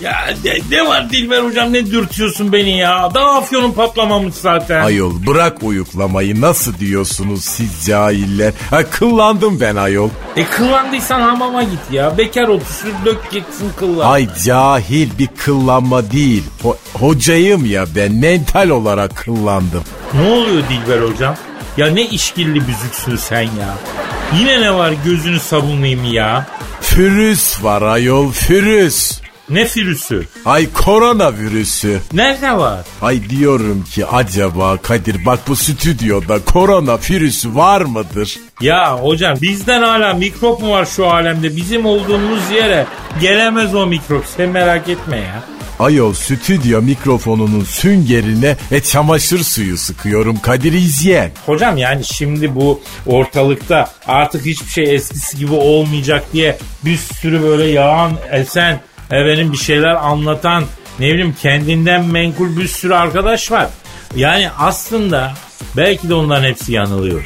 Ya 0.00 0.12
ne, 0.44 0.58
ne 0.76 0.86
var 0.86 1.10
Dilber 1.10 1.42
hocam 1.42 1.72
ne 1.72 1.86
dürtüyorsun 1.86 2.52
beni 2.52 2.78
ya? 2.78 3.10
Daha 3.14 3.30
afyonun 3.38 3.72
patlamamış 3.72 4.34
zaten. 4.34 4.84
Ayol 4.84 5.26
bırak 5.26 5.62
uyuklamayı 5.62 6.40
nasıl 6.40 6.78
diyorsunuz 6.78 7.44
siz 7.44 7.86
cahiller? 7.86 8.52
Ha 8.70 8.90
kıllandım 8.90 9.60
ben 9.60 9.76
ayol. 9.76 10.08
E 10.36 10.44
kıllandıysan 10.44 11.20
hamama 11.20 11.62
git 11.62 11.92
ya. 11.92 12.18
Bekar 12.18 12.48
otu 12.48 12.64
sür 12.82 12.92
dök 13.04 13.30
gitsin 13.30 13.70
kıllan. 13.76 14.10
Ay 14.10 14.28
cahil 14.44 15.08
bir 15.18 15.28
kıllanma 15.44 16.10
değil. 16.10 16.42
Ho- 16.62 16.76
hocayım 16.94 17.66
ya 17.66 17.84
ben 17.96 18.12
mental 18.12 18.68
olarak 18.68 19.16
kıllandım. 19.16 19.82
Ne 20.14 20.28
oluyor 20.30 20.62
Dilber 20.68 21.08
hocam? 21.08 21.34
Ya 21.76 21.86
ne 21.86 22.06
işkilli 22.06 22.66
büzüksün 22.68 23.16
sen 23.16 23.42
ya. 23.42 23.74
Yine 24.38 24.60
ne 24.60 24.74
var 24.74 24.92
gözünü 25.04 25.40
sabunlayayım 25.40 26.04
ya. 26.04 26.46
Fürüs 26.80 27.64
var 27.64 27.82
ayol 27.82 28.32
fürüs. 28.32 29.20
Ne 29.50 29.66
virüsü? 29.76 30.24
Ay 30.44 30.72
koronavirüsü. 30.72 32.00
Nerede 32.12 32.52
var? 32.52 32.86
Ay 33.02 33.30
diyorum 33.30 33.84
ki 33.94 34.06
acaba 34.06 34.76
Kadir 34.76 35.26
bak 35.26 35.38
bu 35.48 35.56
stüdyoda 35.56 36.44
korona 36.44 36.98
virüsü 37.10 37.54
var 37.54 37.80
mıdır? 37.80 38.38
Ya 38.60 38.98
hocam 38.98 39.36
bizden 39.42 39.82
hala 39.82 40.14
mikrop 40.14 40.62
mu 40.62 40.70
var 40.70 40.86
şu 40.86 41.06
alemde? 41.06 41.56
Bizim 41.56 41.86
olduğumuz 41.86 42.50
yere 42.50 42.86
gelemez 43.20 43.74
o 43.74 43.86
mikrop. 43.86 44.24
Sen 44.36 44.48
merak 44.48 44.88
etme 44.88 45.16
ya. 45.16 45.42
Ayol 45.78 46.12
stüdyo 46.12 46.82
mikrofonunun 46.82 47.64
süngerine 47.64 48.56
e 48.70 48.80
çamaşır 48.80 49.38
suyu 49.38 49.76
sıkıyorum 49.76 50.38
Kadir 50.40 50.72
izleyen. 50.72 51.30
Hocam 51.46 51.76
yani 51.76 52.04
şimdi 52.04 52.54
bu 52.54 52.80
ortalıkta 53.06 53.90
artık 54.06 54.46
hiçbir 54.46 54.70
şey 54.70 54.94
eskisi 54.94 55.36
gibi 55.38 55.52
olmayacak 55.52 56.24
diye 56.32 56.58
bir 56.84 56.96
sürü 56.96 57.42
böyle 57.42 57.64
yağan 57.64 58.12
esen 58.32 58.80
efendim 59.10 59.52
bir 59.52 59.58
şeyler 59.58 59.94
anlatan 59.94 60.64
ne 60.98 61.12
bileyim 61.12 61.36
kendinden 61.42 62.04
menkul 62.04 62.56
bir 62.56 62.68
sürü 62.68 62.94
arkadaş 62.94 63.50
var. 63.50 63.68
Yani 64.16 64.50
aslında 64.58 65.32
belki 65.76 66.08
de 66.08 66.14
onların 66.14 66.48
hepsi 66.48 66.72
yanılıyor. 66.72 67.22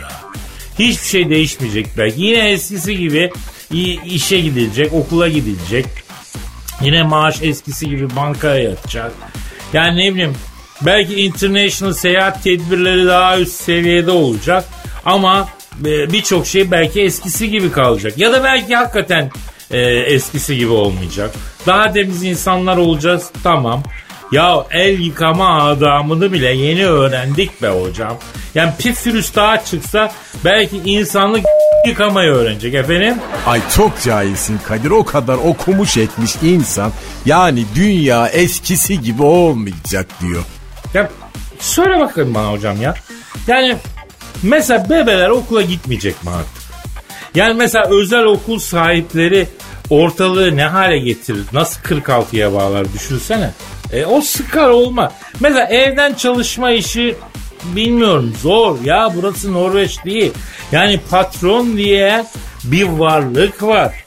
Hiçbir 0.79 1.07
şey 1.07 1.31
değişmeyecek 1.31 1.87
belki. 1.99 2.23
Yine 2.23 2.51
eskisi 2.51 2.99
gibi 2.99 3.33
işe 4.05 4.41
gidilecek, 4.41 4.93
okula 4.93 5.29
gidilecek. 5.29 5.87
Yine 6.81 7.03
maaş 7.03 7.43
eskisi 7.43 7.89
gibi 7.89 8.17
bankaya 8.17 8.63
yatacak. 8.63 9.13
Yani 9.73 9.97
ne 9.97 10.15
bileyim 10.15 10.35
belki 10.83 11.15
international 11.15 11.93
seyahat 11.93 12.43
tedbirleri 12.43 13.07
daha 13.07 13.39
üst 13.39 13.53
seviyede 13.53 14.11
olacak. 14.11 14.65
Ama 15.05 15.49
e, 15.81 16.13
birçok 16.13 16.47
şey 16.47 16.71
belki 16.71 17.01
eskisi 17.01 17.51
gibi 17.51 17.73
kalacak. 17.73 18.19
Ya 18.19 18.33
da 18.33 18.45
belki 18.45 18.77
hakikaten 18.77 19.31
e, 19.71 19.81
eskisi 19.89 20.57
gibi 20.57 20.73
olmayacak. 20.73 21.35
Daha 21.67 21.93
temiz 21.93 22.23
insanlar 22.23 22.77
olacağız 22.77 23.31
tamam. 23.43 23.83
Ya 24.33 24.67
el 24.71 25.01
yıkama 25.01 25.63
adamını 25.63 26.33
bile 26.33 26.53
yeni 26.55 26.87
öğrendik 26.87 27.63
be 27.63 27.69
hocam. 27.69 28.17
Yani 28.55 28.73
pif 28.79 29.07
virüs 29.07 29.35
daha 29.35 29.65
çıksa 29.65 30.13
belki 30.45 30.77
insanlık 30.77 31.45
yıkamayı 31.87 32.31
öğrenecek 32.31 32.75
efendim. 32.75 33.15
Ay 33.47 33.61
çok 33.77 34.01
cahilsin 34.03 34.59
Kadir 34.69 34.91
o 34.91 35.05
kadar 35.05 35.35
okumuş 35.35 35.97
etmiş 35.97 36.37
insan 36.43 36.93
yani 37.27 37.65
dünya 37.75 38.29
eskisi 38.29 39.01
gibi 39.01 39.23
olmayacak 39.23 40.07
diyor. 40.21 40.45
Ya 40.95 41.11
söyle 41.61 42.01
bakayım 42.01 42.35
bana 42.35 42.53
hocam 42.53 42.83
ya. 42.83 42.95
Yani 43.47 43.77
mesela 44.43 44.91
bebeler 44.91 45.29
okula 45.29 45.63
gitmeyecek 45.63 46.25
mi 46.25 46.31
artık? 46.31 46.60
Yani 47.35 47.55
mesela 47.55 47.87
özel 47.91 48.25
okul 48.25 48.59
sahipleri 48.59 49.49
ortalığı 49.91 50.57
ne 50.57 50.65
hale 50.65 50.99
getirir? 50.99 51.45
Nasıl 51.53 51.81
46'ya 51.81 52.53
bağlar 52.53 52.93
düşünsene. 52.93 53.51
E, 53.93 54.05
o 54.05 54.21
sıkar 54.21 54.69
olma. 54.69 55.13
Mesela 55.41 55.67
evden 55.67 56.15
çalışma 56.15 56.71
işi 56.71 57.17
bilmiyorum 57.65 58.35
zor 58.43 58.85
ya 58.85 59.13
burası 59.17 59.53
Norveç 59.53 60.05
değil. 60.05 60.33
Yani 60.73 61.01
patron 61.11 61.77
diye 61.77 62.25
bir 62.65 62.85
varlık 62.85 63.63
var. 63.63 64.05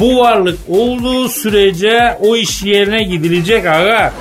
Bu 0.00 0.18
varlık 0.18 0.58
olduğu 0.68 1.28
sürece 1.28 2.18
o 2.20 2.36
iş 2.36 2.62
yerine 2.62 3.02
gidilecek 3.02 3.66
aga. 3.66 4.12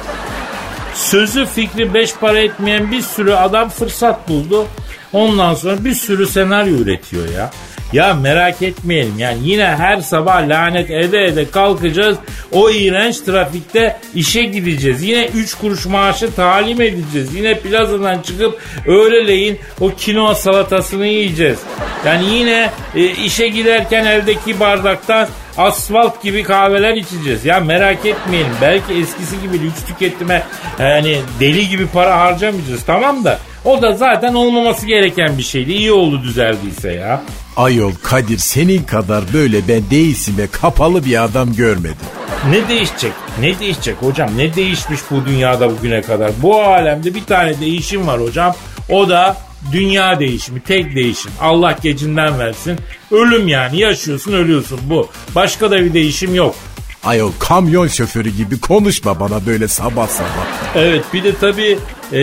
Sözü 0.96 1.46
fikri 1.46 1.94
beş 1.94 2.16
para 2.16 2.40
etmeyen 2.40 2.92
bir 2.92 3.02
sürü 3.02 3.34
adam 3.34 3.70
fırsat 3.70 4.30
buldu. 4.30 4.68
Ondan 5.14 5.56
sonra 5.56 5.86
bir 5.86 5.94
sürü 5.94 6.28
senaryo 6.28 6.76
üretiyor 6.76 7.30
ya. 7.30 7.52
Ya 7.94 8.14
merak 8.14 8.62
etmeyelim 8.62 9.20
yani 9.20 9.38
yine 9.44 9.66
her 9.66 10.02
sabah 10.02 10.48
lanet 10.48 10.92
ede 10.92 11.26
ede 11.26 11.52
kalkacağız. 11.52 12.18
O 12.52 12.70
iğrenç 12.70 13.20
trafikte 13.20 13.98
işe 14.16 14.44
gideceğiz. 14.44 15.04
Yine 15.04 15.26
3 15.26 15.56
kuruş 15.56 15.86
maaşı 15.86 16.36
talim 16.36 16.82
edeceğiz. 16.82 17.36
Yine 17.36 17.60
plazadan 17.60 18.22
çıkıp 18.22 18.62
öğleleyin 18.88 19.60
o 19.82 19.90
kinoa 19.98 20.36
salatasını 20.36 21.08
yiyeceğiz. 21.08 21.60
Yani 22.06 22.26
yine 22.34 22.70
e, 22.96 23.06
işe 23.06 23.48
giderken 23.48 24.06
evdeki 24.06 24.60
bardaktan 24.60 25.28
asfalt 25.58 26.24
gibi 26.24 26.44
kahveler 26.44 26.96
içeceğiz. 26.96 27.46
Ya 27.46 27.60
merak 27.60 28.06
etmeyelim. 28.06 28.54
Belki 28.62 28.94
eskisi 28.94 29.42
gibi 29.42 29.62
lüks 29.62 29.86
tüketime 29.88 30.44
yani 30.80 31.18
deli 31.40 31.70
gibi 31.70 31.88
para 31.88 32.20
harcamayacağız 32.20 32.84
tamam 32.86 33.24
da 33.24 33.40
o 33.66 33.82
da 33.82 33.94
zaten 33.94 34.34
olmaması 34.34 34.86
gereken 34.86 35.38
bir 35.38 35.44
şeydi. 35.44 35.74
İyi 35.74 35.92
oldu 35.92 36.24
düzeldiyse 36.24 36.92
ya. 36.92 37.22
Ayol 37.58 37.92
Kadir 38.04 38.38
senin 38.38 38.84
kadar 38.84 39.24
böyle 39.34 39.68
ben 39.68 39.90
değilsime 39.90 40.48
kapalı 40.48 41.06
bir 41.06 41.24
adam 41.24 41.56
görmedim. 41.56 42.06
Ne 42.50 42.68
değişecek? 42.68 43.12
Ne 43.40 43.60
değişecek 43.60 43.96
hocam? 44.00 44.30
Ne 44.38 44.56
değişmiş 44.56 45.00
bu 45.12 45.26
dünyada 45.26 45.70
bugüne 45.70 46.02
kadar? 46.02 46.32
Bu 46.42 46.62
alemde 46.64 47.16
bir 47.16 47.24
tane 47.24 47.60
değişim 47.60 48.08
var 48.08 48.22
hocam. 48.22 48.56
O 48.90 49.10
da 49.10 49.38
dünya 49.72 50.20
değişimi, 50.20 50.62
tek 50.62 50.96
değişim. 50.96 51.32
Allah 51.42 51.78
gecinden 51.82 52.40
versin. 52.40 52.80
Ölüm 53.12 53.48
yani. 53.48 53.80
Yaşıyorsun, 53.80 54.34
ölüyorsun 54.34 54.80
bu. 54.84 55.10
Başka 55.36 55.72
da 55.72 55.78
bir 55.78 55.94
değişim 55.94 56.36
yok. 56.36 56.56
Ayol 57.04 57.32
kamyon 57.40 57.88
şoförü 57.88 58.30
gibi 58.30 58.60
konuşma 58.60 59.20
bana 59.20 59.46
böyle 59.46 59.68
sabah 59.68 60.08
sabah. 60.08 60.46
Evet 60.76 61.04
bir 61.14 61.24
de 61.24 61.36
tabii 61.42 61.80
e, 62.14 62.20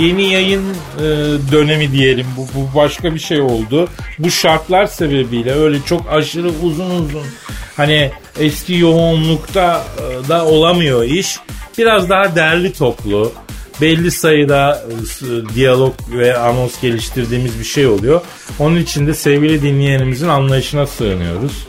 yeni 0.00 0.32
yayın 0.32 0.64
e, 0.98 1.02
dönemi 1.52 1.92
diyelim 1.92 2.26
bu, 2.36 2.46
bu 2.54 2.76
başka 2.76 3.14
bir 3.14 3.20
şey 3.20 3.40
oldu. 3.40 3.88
Bu 4.18 4.30
şartlar 4.30 4.86
sebebiyle 4.86 5.52
öyle 5.52 5.78
çok 5.86 6.12
aşırı 6.12 6.48
uzun 6.62 6.90
uzun 6.90 7.26
hani 7.76 8.10
eski 8.40 8.74
yoğunlukta 8.74 9.84
e, 9.98 10.28
da 10.28 10.44
olamıyor 10.46 11.04
iş. 11.04 11.36
Biraz 11.78 12.10
daha 12.10 12.36
derli 12.36 12.72
toplu 12.72 13.32
belli 13.80 14.10
sayıda 14.10 14.84
e, 15.22 15.54
diyalog 15.54 15.94
ve 16.12 16.38
anons 16.38 16.80
geliştirdiğimiz 16.80 17.58
bir 17.58 17.64
şey 17.64 17.86
oluyor. 17.86 18.20
Onun 18.58 18.76
için 18.76 19.06
de 19.06 19.14
sevgili 19.14 19.62
dinleyenimizin 19.62 20.28
anlayışına 20.28 20.86
sığınıyoruz. 20.86 21.66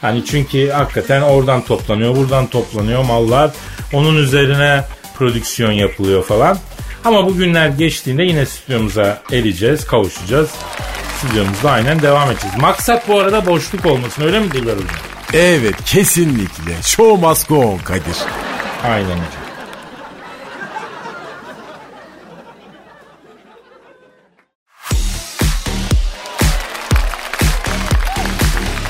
Hani 0.00 0.24
çünkü 0.24 0.70
hakikaten 0.70 1.22
oradan 1.22 1.64
toplanıyor, 1.64 2.16
buradan 2.16 2.46
toplanıyor 2.46 3.04
mallar. 3.04 3.50
Onun 3.92 4.16
üzerine 4.16 4.84
prodüksiyon 5.18 5.72
yapılıyor 5.72 6.24
falan. 6.24 6.58
Ama 7.04 7.26
bu 7.26 7.36
günler 7.36 7.68
geçtiğinde 7.68 8.22
yine 8.22 8.46
stüdyomuza 8.46 9.22
ereceğiz, 9.32 9.86
kavuşacağız. 9.86 10.50
stüdyomuzda 11.18 11.70
aynen 11.70 12.02
devam 12.02 12.30
edeceğiz. 12.30 12.56
Maksat 12.60 13.08
bu 13.08 13.20
arada 13.20 13.46
boşluk 13.46 13.86
olmasın 13.86 14.22
öyle 14.22 14.40
mi 14.40 14.52
Dilber 14.52 14.72
Hocam? 14.74 14.88
Evet 15.34 15.74
kesinlikle. 15.84 16.82
Show 16.82 17.26
must 17.28 17.48
go 17.48 17.56
on 17.56 17.78
Kadir. 17.78 18.16
Aynen 18.84 19.04
hocam. 19.04 19.44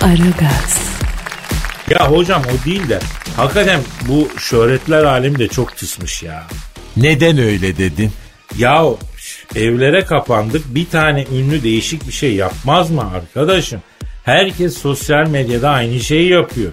Aragaz, 0.03 0.79
Ya 1.91 2.11
hocam 2.11 2.43
o 2.43 2.65
değil 2.67 2.89
de 2.89 2.99
hakikaten 3.37 3.81
bu 4.09 4.29
şöhretler 4.39 5.05
alemi 5.05 5.39
de 5.39 5.49
çok 5.49 5.77
tısmış 5.77 6.23
ya. 6.23 6.45
Neden 6.97 7.39
öyle 7.39 7.79
dedin? 7.79 8.11
Ya 8.59 8.85
evlere 9.57 10.05
kapandık 10.05 10.75
bir 10.75 10.87
tane 10.87 11.27
ünlü 11.33 11.63
değişik 11.63 12.07
bir 12.09 12.13
şey 12.13 12.35
yapmaz 12.35 12.91
mı 12.91 13.11
arkadaşım? 13.15 13.81
Herkes 14.25 14.79
sosyal 14.79 15.29
medyada 15.29 15.71
aynı 15.71 16.01
şeyi 16.01 16.31
yapıyor. 16.31 16.73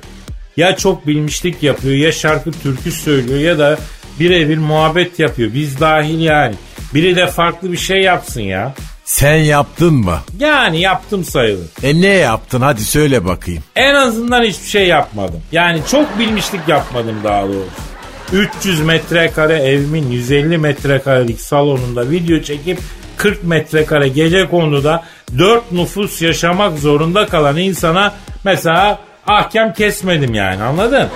Ya 0.58 0.78
çok 0.78 1.08
bilmişlik 1.08 1.64
yapıyor 1.64 1.96
ya 1.96 2.12
şarkı 2.12 2.52
türkü 2.52 2.92
söylüyor 2.92 3.40
ya 3.40 3.60
da 3.60 3.80
birebir 4.20 4.58
muhabbet 4.58 5.20
yapıyor. 5.20 5.54
Biz 5.54 5.80
dahil 5.80 6.20
yani. 6.20 6.56
Biri 6.94 7.16
de 7.16 7.28
farklı 7.28 7.72
bir 7.72 7.78
şey 7.78 8.02
yapsın 8.02 8.42
ya. 8.42 8.74
Sen 9.06 9.36
yaptın 9.36 9.94
mı? 9.94 10.20
Yani 10.40 10.80
yaptım 10.82 11.24
sayılır. 11.24 11.68
E 11.84 12.02
ne 12.02 12.08
yaptın 12.08 12.62
hadi 12.62 12.86
söyle 12.86 13.26
bakayım. 13.26 13.64
En 13.76 13.96
azından 13.96 14.44
hiçbir 14.44 14.68
şey 14.68 14.88
yapmadım. 14.88 15.42
Yani 15.52 15.82
çok 15.92 16.20
bilmişlik 16.20 16.68
yapmadım 16.68 17.16
daha 17.24 17.44
doğrusu. 17.44 17.91
300 18.34 18.82
metrekare 18.82 19.58
evimin 19.58 20.12
150 20.12 20.58
metrekarelik 20.58 21.42
salonunda 21.42 22.10
video 22.10 22.42
çekip 22.42 22.80
40 23.18 23.44
metrekare 23.44 24.08
gece 24.08 24.50
konuda 24.50 25.04
4 25.38 25.72
nüfus 25.72 26.22
yaşamak 26.22 26.80
zorunda 26.80 27.26
kalan 27.26 27.58
insana 27.58 28.14
mesela 28.44 29.00
ahkam 29.28 29.74
kesmedim 29.74 30.34
yani 30.34 30.64
anladın? 30.64 31.08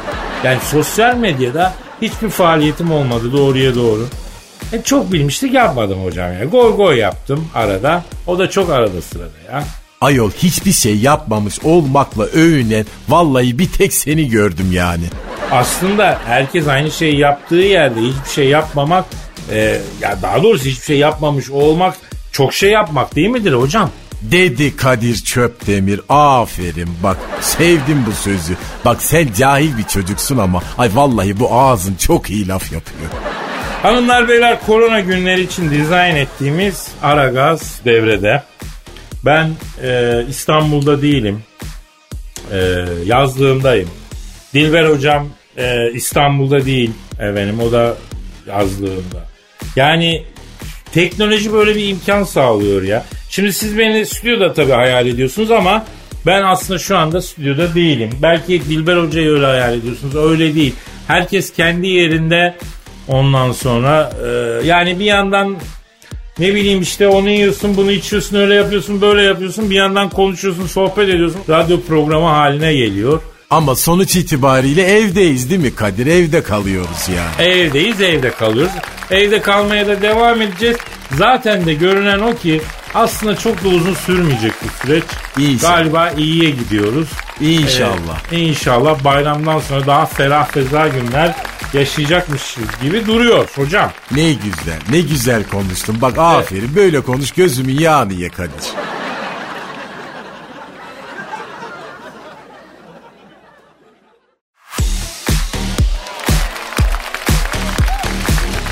Yani 0.44 0.60
sosyal 0.72 1.18
medyada 1.18 1.74
hiçbir 2.02 2.30
faaliyetim 2.30 2.92
olmadı 2.92 3.32
doğruya 3.34 3.76
doğru. 3.76 4.08
E 4.74 4.82
çok 4.82 5.12
bilmişlik 5.12 5.54
yapmadım 5.54 6.04
hocam 6.04 6.34
ya. 6.34 6.46
Goy 6.46 6.76
goy 6.76 6.98
yaptım 6.98 7.48
arada. 7.56 8.04
O 8.28 8.40
da 8.40 8.50
çok 8.50 8.70
arada 8.70 9.02
sırada 9.02 9.38
ya. 9.52 9.64
Ayol 10.06 10.32
hiçbir 10.32 10.72
şey 10.72 10.98
yapmamış 10.98 11.60
olmakla 11.64 12.24
övünen 12.24 12.86
vallahi 13.10 13.60
bir 13.60 13.72
tek 13.72 13.94
seni 13.94 14.30
gördüm 14.30 14.72
yani. 14.72 15.04
aslında 15.52 16.20
herkes 16.26 16.68
aynı 16.68 16.92
şeyi 16.92 17.20
yaptığı 17.20 17.56
yerde 17.56 18.00
hiçbir 18.00 18.30
şey 18.36 18.48
yapmamak 18.48 19.06
e, 19.52 19.82
ya 20.02 20.18
daha 20.22 20.44
doğrusu 20.44 20.66
hiçbir 20.66 20.86
şey 20.86 20.98
yapmamış 20.98 21.50
olmak 21.50 21.96
çok 22.32 22.54
şey 22.54 22.72
yapmak 22.72 23.16
değil 23.16 23.28
midir 23.28 23.54
hocam? 23.54 23.90
Dedi 24.22 24.76
Kadir 24.76 25.16
Çöpdemir 25.16 26.02
aferin 26.10 26.90
bak 27.04 27.18
sevdim 27.42 28.06
bu 28.08 28.12
sözü. 28.12 28.56
Bak 28.86 29.02
sen 29.02 29.28
cahil 29.38 29.78
bir 29.78 29.84
çocuksun 29.84 30.38
ama 30.38 30.62
ay 30.78 30.90
vallahi 30.94 31.40
bu 31.40 31.54
ağzın 31.54 31.96
çok 31.96 32.30
iyi 32.30 32.48
laf 32.48 32.72
yapıyor. 32.72 33.10
Hanımlar 33.82 34.30
beyler 34.30 34.58
korona 34.66 35.00
günleri 35.00 35.42
için 35.42 35.72
dizayn 35.72 36.16
ettiğimiz 36.16 36.88
Aragaz 37.04 37.80
devrede. 37.86 38.44
Ben 39.26 39.52
e, 39.84 40.22
İstanbul'da 40.30 41.02
değilim. 41.02 41.44
E, 42.52 42.86
yazlığımdayım. 43.06 43.90
Dilber 44.54 44.90
hocam 44.90 45.28
e, 45.58 45.92
İstanbul'da 45.92 46.66
değil 46.66 46.92
efendim 47.14 47.60
o 47.60 47.72
da 47.72 47.98
yazlığında. 48.48 49.26
Yani 49.76 50.24
teknoloji 50.94 51.54
böyle 51.54 51.76
bir 51.76 51.88
imkan 51.88 52.24
sağlıyor 52.24 52.84
ya. 52.84 53.06
Şimdi 53.30 53.54
siz 53.54 53.78
beni 53.78 54.06
stüdyoda 54.06 54.54
tabii 54.54 54.72
hayal 54.72 55.08
ediyorsunuz 55.08 55.52
ama 55.52 55.86
ben 56.26 56.44
aslında 56.44 56.80
şu 56.80 56.98
anda 56.98 57.22
stüdyoda 57.22 57.76
değilim. 57.76 58.10
Belki 58.22 58.66
Dilber 58.66 58.98
Hoca'yı 58.98 59.30
öyle 59.30 59.46
hayal 59.46 59.74
ediyorsunuz. 59.74 60.16
Öyle 60.16 60.56
değil. 60.56 60.74
Herkes 61.08 61.54
kendi 61.54 61.88
yerinde 61.88 62.56
ondan 63.08 63.52
sonra 63.52 64.14
e, 64.26 64.28
yani 64.68 65.00
bir 65.00 65.06
yandan 65.06 65.56
ne 66.40 66.56
bileyim 66.56 66.82
işte 66.82 67.08
onu 67.08 67.30
yiyorsun 67.30 67.78
bunu 67.78 67.92
içiyorsun 67.92 68.38
öyle 68.38 68.54
yapıyorsun 68.56 69.02
böyle 69.02 69.22
yapıyorsun 69.22 69.70
bir 69.70 69.76
yandan 69.76 70.10
konuşuyorsun 70.10 70.68
sohbet 70.68 71.10
ediyorsun. 71.10 71.42
Radyo 71.50 71.82
programı 71.82 72.26
haline 72.28 72.74
geliyor. 72.74 73.22
Ama 73.50 73.76
sonuç 73.76 74.16
itibariyle 74.16 74.84
evdeyiz 74.84 75.50
değil 75.50 75.62
mi 75.62 75.76
Kadir? 75.76 76.08
Evde 76.08 76.44
kalıyoruz 76.44 77.10
ya. 77.16 77.46
Evdeyiz 77.46 78.02
evde 78.02 78.30
kalıyoruz. 78.32 78.72
Evde 79.12 79.42
kalmaya 79.42 79.88
da 79.88 80.02
devam 80.02 80.42
edeceğiz. 80.42 80.78
Zaten 81.12 81.66
de 81.66 81.74
görünen 81.74 82.20
o 82.20 82.36
ki 82.36 82.62
aslında 82.94 83.36
çok 83.36 83.64
da 83.64 83.68
uzun 83.68 83.94
sürmeyecek 83.94 84.54
bu 84.64 84.68
süreç. 84.82 85.04
İnşallah. 85.38 85.78
Galiba 85.78 86.10
iyiye 86.10 86.50
gidiyoruz. 86.50 87.08
İnşallah. 87.42 88.32
Ee, 88.32 88.38
inşallah 88.38 89.04
bayramdan 89.04 89.60
sonra 89.60 89.88
daha 89.88 90.06
ferah 90.06 90.48
feza 90.48 90.88
günler 90.88 91.36
yaşayacakmışız 91.74 92.64
gibi 92.84 93.08
duruyor 93.08 93.48
hocam. 93.56 93.92
Ne 94.12 94.34
güzel, 94.34 94.80
ne 94.92 95.02
güzel 95.02 95.44
konuştun. 95.44 96.02
Bak 96.02 96.18
aferin 96.18 96.76
böyle 96.76 97.02
konuş 97.02 97.32
gözümün 97.32 97.80
yağını 97.80 98.14
ye 98.14 98.30
Kadir. 98.30 98.66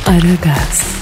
Aragaz, 0.08 0.93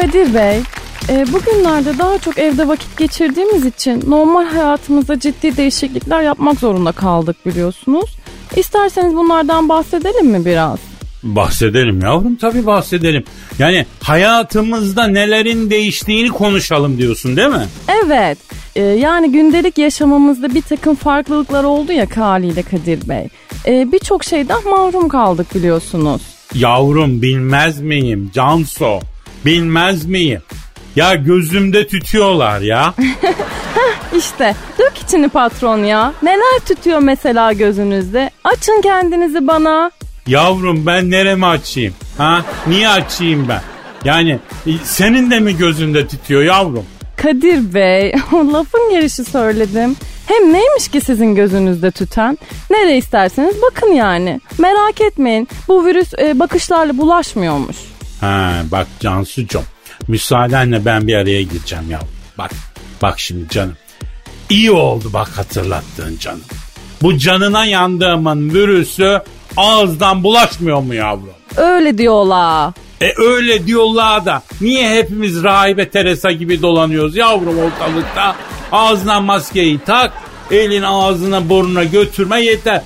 Kadir 0.00 0.34
Bey, 0.34 0.60
e, 1.08 1.26
bugünlerde 1.32 1.98
daha 1.98 2.18
çok 2.18 2.38
evde 2.38 2.68
vakit 2.68 2.98
geçirdiğimiz 2.98 3.66
için 3.66 4.04
normal 4.08 4.44
hayatımızda 4.44 5.20
ciddi 5.20 5.56
değişiklikler 5.56 6.22
yapmak 6.22 6.58
zorunda 6.58 6.92
kaldık 6.92 7.46
biliyorsunuz. 7.46 8.16
İsterseniz 8.56 9.14
bunlardan 9.14 9.68
bahsedelim 9.68 10.26
mi 10.26 10.44
biraz? 10.44 10.78
Bahsedelim 11.22 12.00
yavrum 12.00 12.36
tabii 12.36 12.66
bahsedelim. 12.66 13.24
Yani 13.58 13.86
hayatımızda 14.02 15.06
nelerin 15.06 15.70
değiştiğini 15.70 16.28
konuşalım 16.28 16.98
diyorsun 16.98 17.36
değil 17.36 17.48
mi? 17.48 17.66
Evet, 18.04 18.38
e, 18.76 18.82
yani 18.82 19.32
gündelik 19.32 19.78
yaşamımızda 19.78 20.54
bir 20.54 20.62
takım 20.62 20.94
farklılıklar 20.94 21.64
oldu 21.64 21.92
ya 21.92 22.06
haliyle 22.16 22.62
Kadir 22.62 23.08
Bey. 23.08 23.28
E, 23.66 23.92
Birçok 23.92 24.24
şeyden 24.24 24.64
mahrum 24.70 25.08
kaldık 25.08 25.54
biliyorsunuz. 25.54 26.22
Yavrum 26.54 27.22
bilmez 27.22 27.80
miyim 27.80 28.30
Canso? 28.34 29.00
Bilmez 29.44 30.04
miyim? 30.04 30.42
Ya 30.96 31.14
gözümde 31.14 31.86
tütüyorlar 31.86 32.60
ya. 32.60 32.94
İşte 34.18 34.54
dök 34.78 34.98
içini 34.98 35.28
patron 35.28 35.78
ya. 35.78 36.12
Neler 36.22 36.58
tütüyor 36.66 36.98
mesela 36.98 37.52
gözünüzde? 37.52 38.30
Açın 38.44 38.80
kendinizi 38.82 39.46
bana. 39.46 39.90
Yavrum 40.26 40.86
ben 40.86 41.10
neremi 41.10 41.46
açayım? 41.46 41.94
Ha? 42.18 42.44
Niye 42.66 42.88
açayım 42.88 43.48
ben? 43.48 43.60
Yani 44.04 44.38
e, 44.66 44.70
senin 44.84 45.30
de 45.30 45.40
mi 45.40 45.56
gözünde 45.56 46.06
tütüyor 46.06 46.42
yavrum? 46.42 46.84
Kadir 47.16 47.74
Bey, 47.74 48.14
lafın 48.32 48.90
gelişi 48.90 49.24
söyledim. 49.24 49.96
Hem 50.26 50.52
neymiş 50.52 50.88
ki 50.88 51.00
sizin 51.00 51.34
gözünüzde 51.34 51.90
tüten? 51.90 52.38
Nereye 52.70 52.98
isterseniz 52.98 53.54
bakın 53.62 53.92
yani. 53.92 54.40
Merak 54.58 55.00
etmeyin, 55.00 55.48
bu 55.68 55.86
virüs 55.86 56.14
e, 56.14 56.38
bakışlarla 56.38 56.98
bulaşmıyormuş. 56.98 57.76
Ha 58.20 58.62
bak 58.70 58.86
Cansucuğum 59.00 59.64
müsaadenle 60.08 60.84
ben 60.84 61.06
bir 61.06 61.14
araya 61.14 61.42
gireceğim 61.42 61.90
yavrum. 61.90 62.08
Bak 62.38 62.50
bak 63.02 63.20
şimdi 63.20 63.48
canım. 63.48 63.76
İyi 64.50 64.70
oldu 64.70 65.10
bak 65.12 65.28
hatırlattığın 65.28 66.18
canım. 66.18 66.42
Bu 67.02 67.18
canına 67.18 67.64
yandığımın 67.64 68.54
virüsü 68.54 69.22
ağızdan 69.56 70.24
bulaşmıyor 70.24 70.80
mu 70.80 70.94
yavrum? 70.94 71.28
Öyle 71.56 71.98
diyorlar. 71.98 72.72
E 73.00 73.12
öyle 73.16 73.66
diyorlar 73.66 74.26
da 74.26 74.42
niye 74.60 74.90
hepimiz 74.90 75.42
rahibe 75.42 75.90
Teresa 75.90 76.32
gibi 76.32 76.62
dolanıyoruz 76.62 77.16
yavrum 77.16 77.58
ortalıkta? 77.58 78.36
Ağzına 78.72 79.20
maskeyi 79.20 79.78
tak, 79.78 80.12
elin 80.50 80.82
ağzına 80.82 81.48
burnuna 81.48 81.84
götürme 81.84 82.40
yeter. 82.40 82.82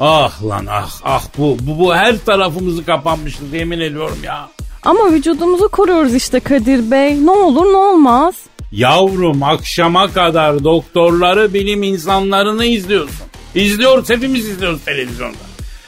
Ah 0.00 0.44
lan 0.44 0.66
ah 0.70 0.90
ah 1.04 1.24
bu, 1.38 1.56
bu, 1.60 1.78
bu 1.78 1.94
her 1.94 2.24
tarafımızı 2.24 2.84
kapanmışız 2.84 3.52
yemin 3.52 3.80
ediyorum 3.80 4.18
ya. 4.24 4.48
Ama 4.86 5.12
vücudumuzu 5.12 5.68
koruyoruz 5.68 6.14
işte 6.14 6.40
Kadir 6.40 6.90
Bey. 6.90 7.26
Ne 7.26 7.30
olur 7.30 7.72
ne 7.72 7.76
olmaz. 7.76 8.34
Yavrum 8.72 9.42
akşama 9.42 10.12
kadar 10.12 10.64
doktorları 10.64 11.54
bilim 11.54 11.82
insanlarını 11.82 12.64
izliyorsun. 12.64 13.16
İzliyoruz 13.54 14.10
hepimiz 14.10 14.48
izliyoruz 14.48 14.84
televizyonda. 14.84 15.36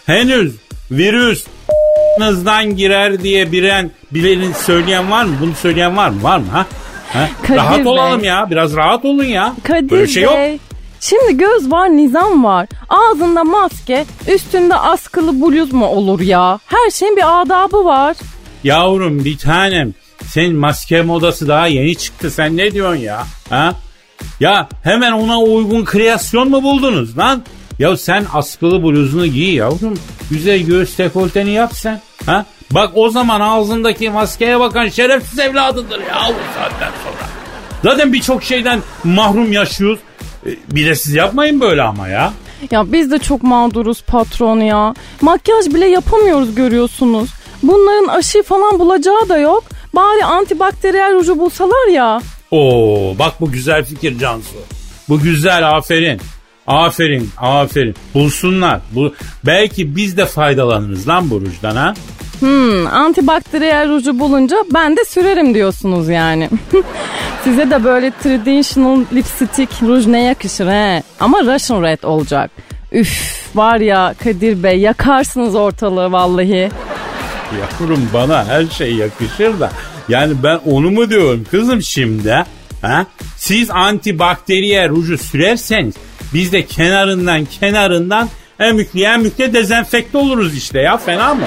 Henüz 0.07 0.55
virüs 0.91 1.47
nızdan 2.19 2.65
girer 2.77 3.23
diye 3.23 3.53
biren 3.53 3.91
bilenin 4.11 4.53
söyleyen 4.53 5.11
var 5.11 5.25
mı? 5.25 5.37
Bunu 5.41 5.55
söyleyen 5.55 5.97
var 5.97 6.09
mı? 6.09 6.23
Var 6.23 6.39
mı 6.39 6.47
ha? 6.53 6.67
ha? 7.13 7.29
Kadir 7.43 7.57
rahat 7.57 7.79
Bey. 7.79 7.87
olalım 7.87 8.25
ya. 8.25 8.47
Biraz 8.51 8.77
rahat 8.77 9.05
olun 9.05 9.25
ya. 9.25 9.55
Kadir 9.65 9.91
Böyle 9.91 10.07
şey 10.07 10.27
Bey. 10.27 10.53
yok. 10.53 10.61
Şimdi 11.01 11.37
göz 11.37 11.71
var, 11.71 11.89
nizam 11.97 12.45
var. 12.45 12.69
Ağzında 12.89 13.45
maske, 13.45 14.05
üstünde 14.29 14.75
askılı 14.75 15.41
bluz 15.41 15.73
mu 15.73 15.87
olur 15.87 16.21
ya? 16.21 16.59
Her 16.67 16.91
şeyin 16.91 17.17
bir 17.17 17.41
adabı 17.43 17.85
var. 17.85 18.17
Yavrum 18.65 19.25
bir 19.25 19.39
tanem. 19.39 19.95
Senin 20.27 20.57
maske 20.57 21.03
modası 21.03 21.49
daha 21.49 21.67
yeni 21.67 21.97
çıktı. 21.97 22.31
Sen 22.31 22.57
ne 22.57 22.71
diyorsun 22.73 23.01
ya? 23.01 23.27
Ha? 23.51 23.75
Ya 24.41 24.69
hemen 24.83 25.13
ona 25.13 25.41
uygun 25.41 25.85
kreasyon 25.85 26.51
mu 26.51 26.63
buldunuz 26.63 27.19
lan? 27.19 27.43
Ya 27.79 27.97
sen 27.97 28.27
askılı 28.33 28.83
bluzunu 28.83 29.27
giy 29.27 29.55
yavrum. 29.55 29.99
Güzel 30.31 30.59
göğüs 30.63 30.99
dekolteni 30.99 31.51
yap 31.51 31.73
sen. 31.75 32.01
Ha? 32.27 32.45
Bak 32.71 32.91
o 32.95 33.11
zaman 33.11 33.41
ağzındaki 33.41 34.11
maskeye 34.11 34.61
bakan 34.61 34.89
şerefsiz 34.89 35.39
evladındır 35.39 35.99
ya 36.01 36.15
bu 36.29 36.55
saatten 36.61 36.91
sonra. 37.05 37.29
Zaten 37.83 38.13
birçok 38.13 38.43
şeyden 38.43 38.81
mahrum 39.05 39.53
yaşıyoruz. 39.53 39.99
E, 40.47 40.51
Bir 40.69 40.87
de 40.87 40.95
siz 40.95 41.15
yapmayın 41.15 41.61
böyle 41.61 41.83
ama 41.83 42.09
ya. 42.09 42.33
Ya 42.71 42.93
biz 42.93 43.11
de 43.11 43.19
çok 43.19 43.43
mağduruz 43.43 44.03
patron 44.03 44.61
ya. 44.61 44.95
Makyaj 45.21 45.67
bile 45.67 45.87
yapamıyoruz 45.87 46.55
görüyorsunuz. 46.55 47.31
Bunların 47.63 48.09
aşı 48.09 48.43
falan 48.43 48.79
bulacağı 48.79 49.29
da 49.29 49.39
yok. 49.39 49.65
Bari 49.95 50.25
antibakteriyel 50.25 51.15
ruju 51.15 51.39
bulsalar 51.39 51.89
ya. 51.89 52.21
Oo 52.51 53.15
bak 53.19 53.41
bu 53.41 53.53
güzel 53.53 53.85
fikir 53.85 54.19
Cansu. 54.19 54.57
Bu 55.09 55.21
güzel 55.21 55.71
aferin. 55.77 56.21
Aferin 56.67 57.31
aferin. 57.39 57.95
Bulsunlar. 58.15 58.81
Bu, 58.93 59.15
belki 59.47 59.97
biz 59.97 60.17
de 60.17 60.27
faydalanırız 60.27 61.09
lan 61.09 61.31
bu 61.31 61.41
rujdan 61.41 61.77
ha. 61.77 61.95
Hmm, 62.41 62.87
antibakteriyel 62.87 63.89
ruju 63.89 64.19
bulunca 64.19 64.57
ben 64.75 64.97
de 64.97 65.05
sürerim 65.05 65.55
diyorsunuz 65.55 66.09
yani. 66.09 66.51
Size 67.45 67.71
de 67.71 67.85
böyle 67.85 68.11
traditional 68.23 69.05
lipstick 69.15 69.83
ruj 69.83 70.07
ne 70.07 70.23
yakışır 70.23 70.67
he? 70.67 71.03
Ama 71.21 71.41
Russian 71.43 71.83
red 71.83 72.03
olacak. 72.03 72.51
Üf 72.93 73.47
var 73.55 73.81
ya 73.81 74.15
Kadir 74.25 74.63
Bey 74.63 74.79
yakarsınız 74.79 75.55
ortalığı 75.55 76.13
vallahi. 76.13 76.71
Yavrum 77.61 78.09
bana 78.15 78.45
her 78.45 78.67
şey 78.67 78.95
yakışır 78.95 79.61
da. 79.61 79.71
Yani 80.09 80.35
ben 80.43 80.61
onu 80.67 80.91
mu 80.91 81.11
diyorum 81.11 81.47
kızım 81.51 81.83
şimdi? 81.83 82.45
Ha? 82.83 83.07
Siz 83.37 83.71
antibakteriyel 83.71 84.89
ruju 84.89 85.19
sürerseniz 85.19 85.95
biz 86.35 86.53
de 86.53 86.67
kenarından 86.67 87.45
kenarından 87.45 88.29
emükle 88.61 89.03
emükle 89.05 89.53
dezenfekte 89.55 90.19
oluruz 90.19 90.57
işte 90.57 90.81
ya 90.81 90.97
fena 90.97 91.35
mı? 91.35 91.47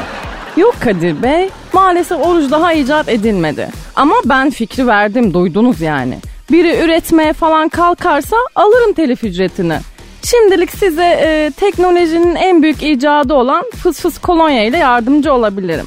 Yok 0.58 0.76
Kadir 0.80 1.24
Bey 1.24 1.50
maalesef 1.74 2.20
oruç 2.20 2.52
daha 2.52 2.74
icat 2.74 3.10
edilmedi. 3.10 3.70
Ama 3.96 4.16
ben 4.26 4.50
fikri 4.50 4.88
verdim 4.88 5.34
duydunuz 5.34 5.82
yani. 5.82 6.18
Biri 6.52 6.78
üretmeye 6.84 7.34
falan 7.34 7.70
kalkarsa 7.70 8.36
alırım 8.56 8.94
telif 8.94 9.24
ücretini. 9.24 9.80
Şimdilik 10.24 10.72
size 10.72 11.04
e, 11.04 11.52
teknolojinin 11.58 12.36
en 12.36 12.64
büyük 12.64 12.84
icadı 12.84 13.34
olan 13.34 13.64
fıs 13.84 14.00
fıs 14.00 14.18
kolonya 14.18 14.64
ile 14.66 14.78
yardımcı 14.78 15.34
olabilirim. 15.34 15.86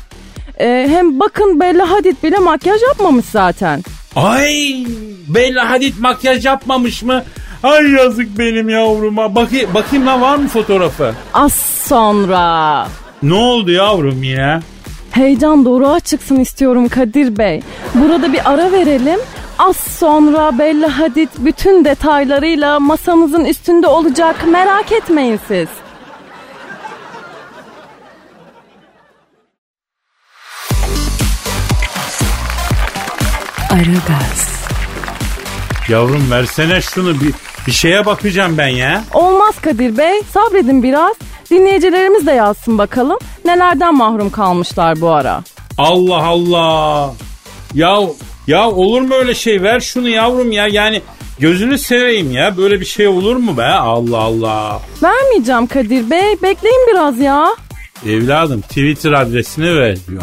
E, 0.61 0.87
hem 0.91 1.21
bakın 1.21 1.61
Bella 1.61 1.91
Hadid 1.91 2.17
bile 2.23 2.39
makyaj 2.39 2.83
yapmamış 2.83 3.25
zaten. 3.25 3.83
Ay 4.17 4.87
Bella 5.29 5.71
Hadid 5.71 5.95
makyaj 6.01 6.47
yapmamış 6.47 7.03
mı? 7.03 7.25
Ay 7.63 7.91
yazık 7.91 8.39
benim 8.39 8.69
yavruma. 8.69 9.35
Bakayım, 9.35 9.75
bakayım 9.75 10.07
lan 10.07 10.21
var 10.21 10.37
mı 10.37 10.49
fotoğrafı? 10.49 11.15
Az 11.35 11.53
sonra. 11.89 12.87
Ne 13.23 13.35
oldu 13.35 13.71
yavrum 13.71 14.23
yine? 14.23 14.61
Heyecan 15.11 15.65
doğruğa 15.65 16.01
çıksın 16.01 16.37
istiyorum 16.41 16.89
Kadir 16.89 17.39
Bey. 17.39 17.61
Burada 17.95 18.33
bir 18.33 18.53
ara 18.53 18.73
verelim. 18.73 19.21
Az 19.59 19.77
sonra 19.77 20.59
Bella 20.59 20.99
Hadid 20.99 21.29
bütün 21.39 21.85
detaylarıyla 21.85 22.81
masamızın 22.81 23.45
üstünde 23.45 23.87
olacak. 23.87 24.47
Merak 24.49 24.93
etmeyin 24.93 25.41
siz. 25.49 25.69
Aragaz, 33.71 34.49
Yavrum 35.89 36.31
versene 36.31 36.81
şunu 36.81 37.21
bir, 37.21 37.35
bir 37.67 37.73
şeye 37.73 38.07
bakacağım 38.07 38.59
ben 38.59 38.69
ya. 38.69 39.05
Olmaz 39.15 39.61
Kadir 39.61 39.99
Bey. 39.99 40.23
Sabredin 40.23 40.83
biraz. 40.83 41.17
Dinleyicilerimiz 41.51 42.27
de 42.27 42.33
yazsın 42.33 42.79
bakalım. 42.79 43.19
Nelerden 43.45 43.95
mahrum 43.97 44.31
kalmışlar 44.31 45.01
bu 45.01 45.11
ara. 45.11 45.43
Allah 45.79 46.27
Allah. 46.27 47.13
Ya 47.75 48.01
ya 48.47 48.71
olur 48.71 49.01
mu 49.03 49.15
öyle 49.15 49.35
şey? 49.35 49.63
Ver 49.63 49.81
şunu 49.81 50.09
yavrum 50.09 50.53
ya. 50.53 50.67
Yani 50.69 51.03
gözünü 51.39 51.79
seveyim 51.79 52.33
ya. 52.33 52.57
Böyle 52.57 52.81
bir 52.81 52.87
şey 52.87 53.09
olur 53.09 53.37
mu 53.37 53.57
be? 53.57 53.65
Allah 53.67 54.19
Allah. 54.19 54.81
Vermeyeceğim 55.03 55.67
Kadir 55.67 56.11
Bey. 56.11 56.43
Bekleyin 56.43 56.87
biraz 56.91 57.19
ya. 57.19 57.47
Evladım 58.07 58.61
Twitter 58.61 59.13
adresini 59.13 59.77
ver 59.77 59.97
diyor. 60.09 60.23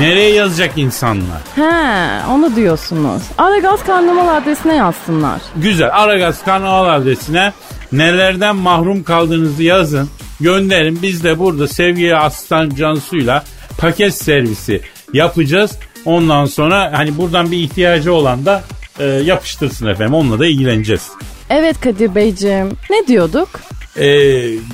Nereye 0.00 0.30
yazacak 0.32 0.70
insanlar? 0.78 1.40
He, 1.54 2.26
onu 2.30 2.56
diyorsunuz. 2.56 3.22
Aragaz 3.38 3.84
Karnaval 3.84 4.36
adresine 4.36 4.76
yazsınlar. 4.76 5.40
Güzel. 5.56 5.90
Aragaz 5.92 6.44
kanal 6.44 6.88
adresine 7.00 7.52
nelerden 7.92 8.56
mahrum 8.56 9.02
kaldığınızı 9.04 9.62
yazın. 9.62 10.10
Gönderin. 10.40 10.98
Biz 11.02 11.24
de 11.24 11.38
burada 11.38 11.68
sevgili 11.68 12.16
asistan 12.16 12.70
Cansu'yla 12.70 13.44
paket 13.78 14.14
servisi 14.14 14.80
yapacağız. 15.12 15.70
Ondan 16.04 16.46
sonra 16.46 16.92
hani 16.96 17.18
buradan 17.18 17.50
bir 17.50 17.58
ihtiyacı 17.58 18.12
olan 18.12 18.46
da 18.46 18.62
e, 18.98 19.04
yapıştırsın 19.04 19.86
efendim. 19.86 20.14
Onunla 20.14 20.38
da 20.38 20.46
ilgileneceğiz. 20.46 21.08
Evet 21.50 21.80
Kadir 21.80 22.14
Beyciğim. 22.14 22.68
Ne 22.90 23.06
diyorduk? 23.06 23.48
E, 23.96 24.06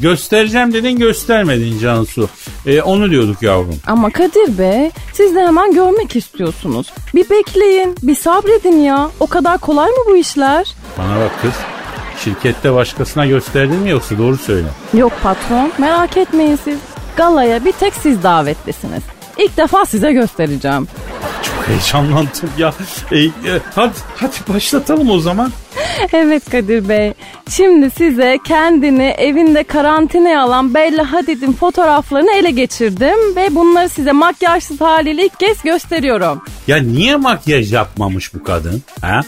göstereceğim 0.00 0.72
dedin 0.72 0.98
göstermedin 0.98 1.78
Cansu. 1.78 2.28
E, 2.66 2.82
onu 2.82 3.10
diyorduk 3.10 3.42
yavrum. 3.42 3.76
Ama 3.86 4.10
Kadir 4.10 4.58
Bey 4.58 4.90
siz 5.12 5.34
de 5.34 5.40
hemen 5.40 5.74
görmek 5.74 6.16
istiyorsunuz. 6.16 6.86
Bir 7.14 7.30
bekleyin, 7.30 7.96
bir 8.02 8.14
sabredin 8.14 8.78
ya. 8.78 9.10
O 9.20 9.26
kadar 9.26 9.58
kolay 9.58 9.88
mı 9.90 10.04
bu 10.08 10.16
işler? 10.16 10.74
Bana 10.98 11.16
bak 11.20 11.30
kız. 11.42 11.52
Şirkette 12.24 12.74
başkasına 12.74 13.26
gösterdin 13.26 13.76
mi 13.76 13.90
yoksa 13.90 14.18
doğru 14.18 14.36
söyle. 14.36 14.66
Yok 14.94 15.12
patron, 15.22 15.72
merak 15.78 16.16
etmeyin 16.16 16.58
siz. 16.64 16.78
Galaya 17.16 17.64
bir 17.64 17.72
tek 17.72 17.94
siz 17.94 18.22
davetlisiniz. 18.22 19.02
İlk 19.40 19.56
defa 19.56 19.86
size 19.86 20.12
göstereceğim. 20.12 20.88
Çok 21.42 21.68
heyecanlandım 21.68 22.50
ya. 22.58 22.72
E, 23.12 23.18
e, 23.18 23.30
hadi, 23.74 23.92
hadi 24.16 24.36
başlatalım 24.54 25.10
o 25.10 25.18
zaman. 25.18 25.52
Evet 26.12 26.50
Kadir 26.50 26.88
Bey. 26.88 27.12
Şimdi 27.50 27.90
size 27.90 28.38
kendini 28.44 29.04
evinde 29.04 29.64
karantinaya 29.64 30.42
alan 30.42 30.74
Bella 30.74 31.12
Hadid'in 31.12 31.52
fotoğraflarını 31.52 32.32
ele 32.32 32.50
geçirdim 32.50 33.36
ve 33.36 33.54
bunları 33.54 33.88
size 33.88 34.12
makyajsız 34.12 34.80
haliyle 34.80 35.24
ilk 35.24 35.40
kez 35.40 35.62
gösteriyorum. 35.62 36.42
Ya 36.66 36.76
niye 36.76 37.16
makyaj 37.16 37.72
yapmamış 37.72 38.34
bu 38.34 38.44
kadın? 38.44 38.82
Ha? 39.00 39.20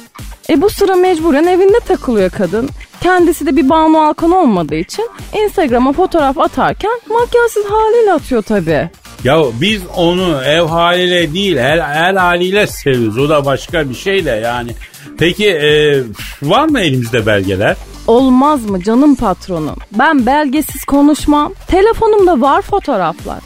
E 0.50 0.62
bu 0.62 0.70
sıra 0.70 0.94
mecburen 0.94 1.44
evinde 1.46 1.80
takılıyor 1.80 2.30
kadın. 2.30 2.68
Kendisi 3.00 3.46
de 3.46 3.56
bir 3.56 3.68
Banu 3.68 4.00
Alkan 4.00 4.30
olmadığı 4.30 4.74
için 4.74 5.10
Instagram'a 5.44 5.92
fotoğraf 5.92 6.38
atarken 6.38 7.00
makyajsız 7.08 7.64
haliyle 7.64 8.12
atıyor 8.12 8.42
tabii. 8.42 8.90
Ya 9.24 9.42
biz 9.60 9.82
onu 9.96 10.42
ev 10.44 10.62
haliyle 10.62 11.34
değil 11.34 11.58
her, 11.58 11.78
her 11.78 12.14
haliyle 12.14 12.66
seviyoruz. 12.66 13.18
O 13.18 13.28
da 13.28 13.44
başka 13.44 13.90
bir 13.90 13.94
şey 13.94 14.24
de 14.24 14.30
yani. 14.30 14.74
Peki 15.18 15.50
e, 15.50 16.02
var 16.42 16.68
mı 16.68 16.80
elimizde 16.80 17.26
belgeler? 17.26 17.76
Olmaz 18.06 18.64
mı 18.70 18.82
canım 18.82 19.14
patronum? 19.14 19.76
Ben 19.98 20.26
belgesiz 20.26 20.84
konuşmam. 20.84 21.52
Telefonumda 21.66 22.40
var 22.40 22.62
fotoğraflar. 22.62 23.38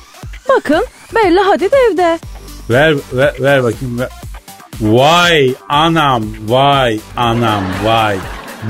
Bakın 0.49 0.85
Bella 1.15 1.47
Hadid 1.47 1.73
evde. 1.91 2.19
Ver 2.71 2.95
ver, 3.13 3.35
ver 3.41 3.63
bakayım. 3.63 3.99
Ver. 3.99 4.09
Vay 4.81 5.55
anam 5.69 6.25
vay 6.49 7.01
anam 7.17 7.65
vay. 7.85 8.17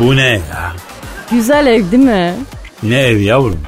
Bu 0.01 0.17
ne 0.17 0.29
ya? 0.29 0.73
Güzel 1.31 1.67
ev 1.67 1.91
değil 1.91 2.03
mi? 2.03 2.35
Ne 2.83 3.01
ev 3.01 3.17
yavrum? 3.17 3.61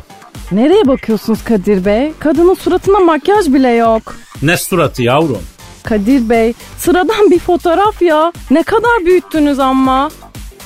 Nereye 0.52 0.88
bakıyorsunuz 0.88 1.44
Kadir 1.44 1.84
Bey? 1.84 2.12
Kadının 2.18 2.54
suratına 2.54 2.98
makyaj 2.98 3.46
bile 3.46 3.68
yok. 3.68 4.14
Ne 4.42 4.56
suratı 4.56 5.02
yavrum? 5.02 5.42
Kadir 5.82 6.28
Bey 6.28 6.52
sıradan 6.78 7.30
bir 7.30 7.38
fotoğraf 7.38 8.02
ya. 8.02 8.32
Ne 8.50 8.62
kadar 8.62 9.04
büyüttünüz 9.06 9.58
ama. 9.58 10.10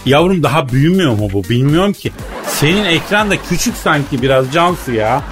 Yavrum 0.06 0.42
daha 0.42 0.68
büyümüyor 0.68 1.12
mu 1.12 1.28
bu 1.32 1.44
bilmiyorum 1.44 1.92
ki. 1.92 2.12
Senin 2.46 2.84
ekran 2.84 3.30
da 3.30 3.34
küçük 3.48 3.76
sanki 3.76 4.22
biraz 4.22 4.52
Cansu 4.52 4.92
ya. 4.92 5.22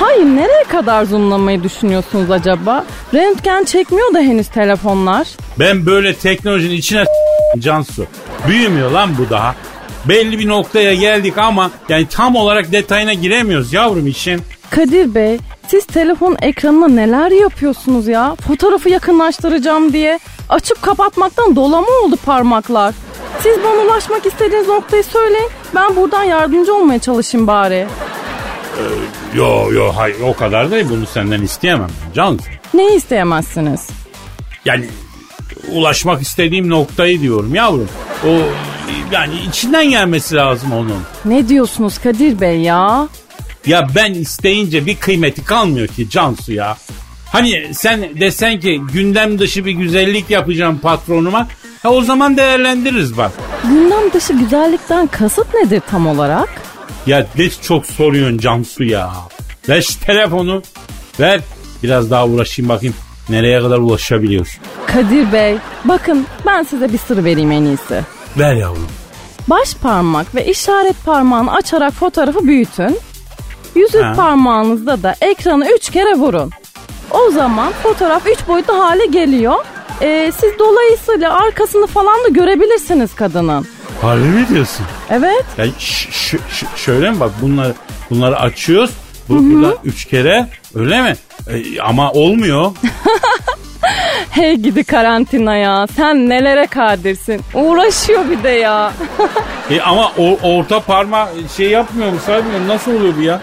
Hayır 0.00 0.24
nereye 0.24 0.64
kadar 0.68 1.04
zoomlamayı 1.04 1.62
düşünüyorsunuz 1.62 2.30
acaba? 2.30 2.84
Röntgen 3.14 3.64
çekmiyor 3.64 4.14
da 4.14 4.18
henüz 4.18 4.48
telefonlar. 4.48 5.28
Ben 5.58 5.86
böyle 5.86 6.14
teknolojinin 6.14 6.74
içine 6.74 7.04
Cansu. 7.58 8.06
Büyümüyor 8.48 8.90
lan 8.90 9.10
bu 9.18 9.30
daha. 9.30 9.54
Belli 10.04 10.38
bir 10.38 10.48
noktaya 10.48 10.94
geldik 10.94 11.38
ama 11.38 11.70
yani 11.88 12.06
tam 12.06 12.36
olarak 12.36 12.72
detayına 12.72 13.12
giremiyoruz 13.12 13.72
yavrum 13.72 14.06
işin. 14.06 14.40
Kadir 14.70 15.14
Bey 15.14 15.38
siz 15.68 15.86
telefon 15.86 16.36
ekranına 16.42 16.88
neler 16.88 17.30
yapıyorsunuz 17.30 18.08
ya? 18.08 18.36
Fotoğrafı 18.48 18.88
yakınlaştıracağım 18.88 19.92
diye. 19.92 20.20
Açıp 20.48 20.82
kapatmaktan 20.82 21.56
dolama 21.56 21.86
oldu 22.04 22.16
parmaklar. 22.26 22.94
Siz 23.42 23.56
bana 23.64 23.80
ulaşmak 23.82 24.26
istediğiniz 24.26 24.68
noktayı 24.68 25.04
söyleyin. 25.04 25.48
Ben 25.74 25.96
buradan 25.96 26.22
yardımcı 26.24 26.74
olmaya 26.74 26.98
çalışayım 26.98 27.46
bari. 27.46 27.86
Yo 29.34 29.72
yo 29.72 29.92
hayır 29.96 30.16
o 30.20 30.36
kadar 30.36 30.70
değil 30.70 30.86
bunu 30.90 31.06
senden 31.06 31.42
isteyemem 31.42 31.90
Cansu. 32.14 32.44
Neyi 32.74 32.96
isteyemezsiniz? 32.96 33.88
Yani 34.64 34.84
ulaşmak 35.72 36.22
istediğim 36.22 36.70
noktayı 36.70 37.20
diyorum 37.20 37.54
yavrum. 37.54 37.88
O 38.26 38.30
yani 39.12 39.34
içinden 39.48 39.90
gelmesi 39.90 40.34
lazım 40.34 40.72
onun. 40.72 41.02
Ne 41.24 41.48
diyorsunuz 41.48 41.98
Kadir 41.98 42.40
Bey 42.40 42.60
ya? 42.60 43.08
Ya 43.66 43.88
ben 43.96 44.14
isteyince 44.14 44.86
bir 44.86 44.96
kıymeti 44.96 45.44
kalmıyor 45.44 45.88
ki 45.88 46.10
Cansu 46.10 46.52
ya. 46.52 46.76
Hani 47.32 47.74
sen 47.74 48.20
desen 48.20 48.60
ki 48.60 48.80
gündem 48.92 49.38
dışı 49.38 49.64
bir 49.64 49.72
güzellik 49.72 50.30
yapacağım 50.30 50.78
patronuma. 50.78 51.48
Ha 51.82 51.90
o 51.90 52.02
zaman 52.02 52.36
değerlendiririz 52.36 53.16
bak. 53.16 53.32
Gündem 53.64 54.12
dışı 54.12 54.32
güzellikten 54.32 55.06
kasıt 55.06 55.54
nedir 55.54 55.82
tam 55.90 56.06
olarak? 56.06 56.48
Ya 57.06 57.26
ne 57.38 57.50
çok 57.50 57.86
soruyorsun 57.86 58.38
Cansu 58.38 58.84
ya. 58.84 59.10
Ver 59.68 59.82
şu 59.82 60.00
telefonu. 60.00 60.62
Ver. 61.20 61.40
Biraz 61.82 62.10
daha 62.10 62.26
uğraşayım 62.26 62.68
bakayım. 62.68 62.94
Nereye 63.28 63.60
kadar 63.60 63.78
ulaşabiliyorsun. 63.78 64.60
Kadir 64.86 65.32
Bey, 65.32 65.56
bakın 65.84 66.26
ben 66.46 66.62
size 66.62 66.92
bir 66.92 66.98
sır 66.98 67.24
vereyim 67.24 67.52
en 67.52 67.62
iyisi. 67.64 68.02
Ver 68.38 68.54
yavrum. 68.54 68.86
Baş 69.48 69.74
parmak 69.74 70.34
ve 70.34 70.46
işaret 70.46 71.04
parmağını 71.04 71.52
açarak 71.54 71.92
fotoğrafı 71.92 72.46
büyütün. 72.46 72.98
Yüzük 73.74 74.02
Ha. 74.02 74.12
parmağınızda 74.16 75.02
da 75.02 75.14
ekranı 75.20 75.68
üç 75.76 75.90
kere 75.90 76.14
vurun. 76.14 76.50
O 77.10 77.30
zaman 77.30 77.72
fotoğraf 77.82 78.26
üç 78.26 78.48
boyutlu 78.48 78.78
hale 78.78 79.06
geliyor. 79.06 79.54
Ee, 80.02 80.32
siz 80.40 80.58
dolayısıyla 80.58 81.34
arkasını 81.34 81.86
falan 81.86 82.24
da 82.24 82.28
görebilirsiniz 82.28 83.14
kadının. 83.14 83.66
Harbi 84.02 84.24
mi 84.24 84.46
diyorsun? 84.48 84.86
Evet. 85.10 85.44
Ya 85.58 85.64
şöyle 86.76 87.10
mi 87.10 87.20
bak 87.20 87.30
bunları 87.42 87.74
bunları 88.10 88.40
açıyoruz. 88.40 88.90
Bu, 89.28 89.34
burada 89.34 89.76
üç 89.84 90.04
kere 90.04 90.48
öyle 90.74 91.02
mi? 91.02 91.16
E, 91.50 91.80
ama 91.80 92.12
olmuyor. 92.12 92.70
Hey 94.30 94.56
gidi 94.56 94.84
karantina 94.84 95.56
ya. 95.56 95.86
Sen 95.96 96.28
nelere 96.28 96.66
kadirsin. 96.66 97.40
Uğraşıyor 97.54 98.30
bir 98.30 98.42
de 98.42 98.48
ya. 98.48 98.92
E, 99.70 99.80
ama 99.80 100.12
o, 100.18 100.38
orta 100.42 100.80
parma 100.80 101.28
şey 101.56 101.70
yapmıyor 101.70 102.12
mu 102.12 102.18
saymıyor 102.26 102.68
Nasıl 102.68 102.94
oluyor 102.96 103.16
bu 103.16 103.22
ya? 103.22 103.40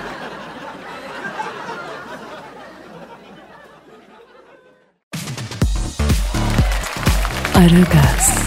Aragaz, 7.55 8.37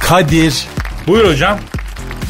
Kadir 0.00 0.66
Buyur 1.06 1.28
hocam. 1.28 1.58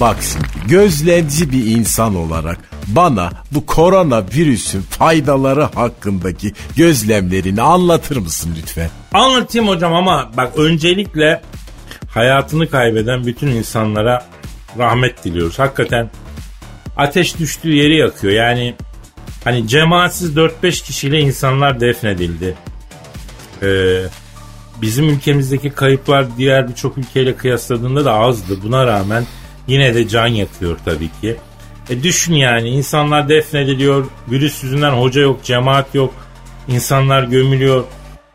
bak 0.00 0.16
şimdi 0.32 0.68
gözlemci 0.68 1.52
bir 1.52 1.66
insan 1.66 2.14
olarak 2.16 2.58
bana 2.86 3.30
bu 3.52 3.66
korona 3.66 4.24
virüsün 4.34 4.82
faydaları 4.82 5.62
hakkındaki 5.62 6.52
gözlemlerini 6.76 7.62
anlatır 7.62 8.16
mısın 8.16 8.54
lütfen? 8.58 8.90
Anlatayım 9.12 9.68
hocam 9.68 9.94
ama 9.94 10.30
bak 10.36 10.52
öncelikle 10.56 11.42
hayatını 12.08 12.70
kaybeden 12.70 13.26
bütün 13.26 13.48
insanlara 13.48 14.26
rahmet 14.78 15.24
diliyoruz. 15.24 15.58
Hakikaten 15.58 16.10
ateş 16.96 17.38
düştüğü 17.38 17.72
yeri 17.72 17.96
yakıyor. 17.96 18.32
Yani 18.32 18.74
hani 19.44 19.68
cemaatsiz 19.68 20.36
4-5 20.36 20.84
kişiyle 20.84 21.20
insanlar 21.20 21.80
defnedildi. 21.80 22.54
Ee, 23.62 24.02
bizim 24.82 25.08
ülkemizdeki 25.08 25.70
kayıplar 25.70 26.26
diğer 26.38 26.68
birçok 26.68 26.98
ülkeyle 26.98 27.36
kıyasladığında 27.36 28.04
da 28.04 28.12
azdı. 28.14 28.62
Buna 28.62 28.86
rağmen 28.86 29.24
yine 29.66 29.94
de 29.94 30.08
can 30.08 30.26
yakıyor 30.26 30.78
tabii 30.84 31.10
ki. 31.20 31.36
E 31.90 32.02
düşün 32.02 32.34
yani 32.34 32.68
insanlar 32.68 33.28
defnediliyor. 33.28 34.06
Virüs 34.30 34.62
yüzünden 34.62 34.90
hoca 34.92 35.20
yok, 35.20 35.44
cemaat 35.44 35.94
yok. 35.94 36.14
İnsanlar 36.68 37.22
gömülüyor. 37.22 37.84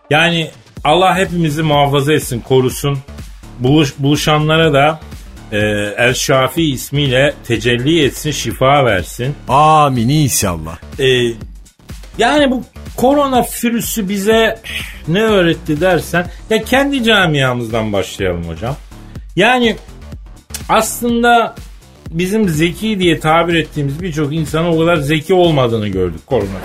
Yani 0.09 0.51
Allah 0.83 1.17
hepimizi 1.17 1.63
muhafaza 1.63 2.13
etsin, 2.13 2.39
korusun. 2.39 2.99
Buluş, 3.59 3.93
buluşanlara 3.99 4.73
da 4.73 4.99
e, 5.51 5.57
El 5.97 6.13
Şafi 6.13 6.71
ismiyle 6.71 7.33
tecelli 7.47 8.03
etsin, 8.03 8.31
şifa 8.31 8.85
versin. 8.85 9.35
Amin 9.47 10.09
inşallah. 10.09 10.77
E, 10.99 11.05
yani 12.17 12.51
bu 12.51 12.63
korona 12.97 13.45
virüsü 13.63 14.09
bize 14.09 14.59
ne 15.07 15.21
öğretti 15.21 15.81
dersen 15.81 16.27
ya 16.49 16.63
kendi 16.63 17.03
camiamızdan 17.03 17.93
başlayalım 17.93 18.43
hocam. 18.43 18.75
Yani 19.35 19.75
aslında 20.69 21.55
bizim 22.12 22.50
zeki 22.50 23.00
diye 23.00 23.19
tabir 23.19 23.54
ettiğimiz 23.54 24.02
birçok 24.02 24.34
insanın 24.34 24.67
o 24.67 24.80
kadar 24.80 24.95
zeki 24.95 25.34
olmadığını 25.34 25.88
gördük 25.88 26.26
korona. 26.26 26.60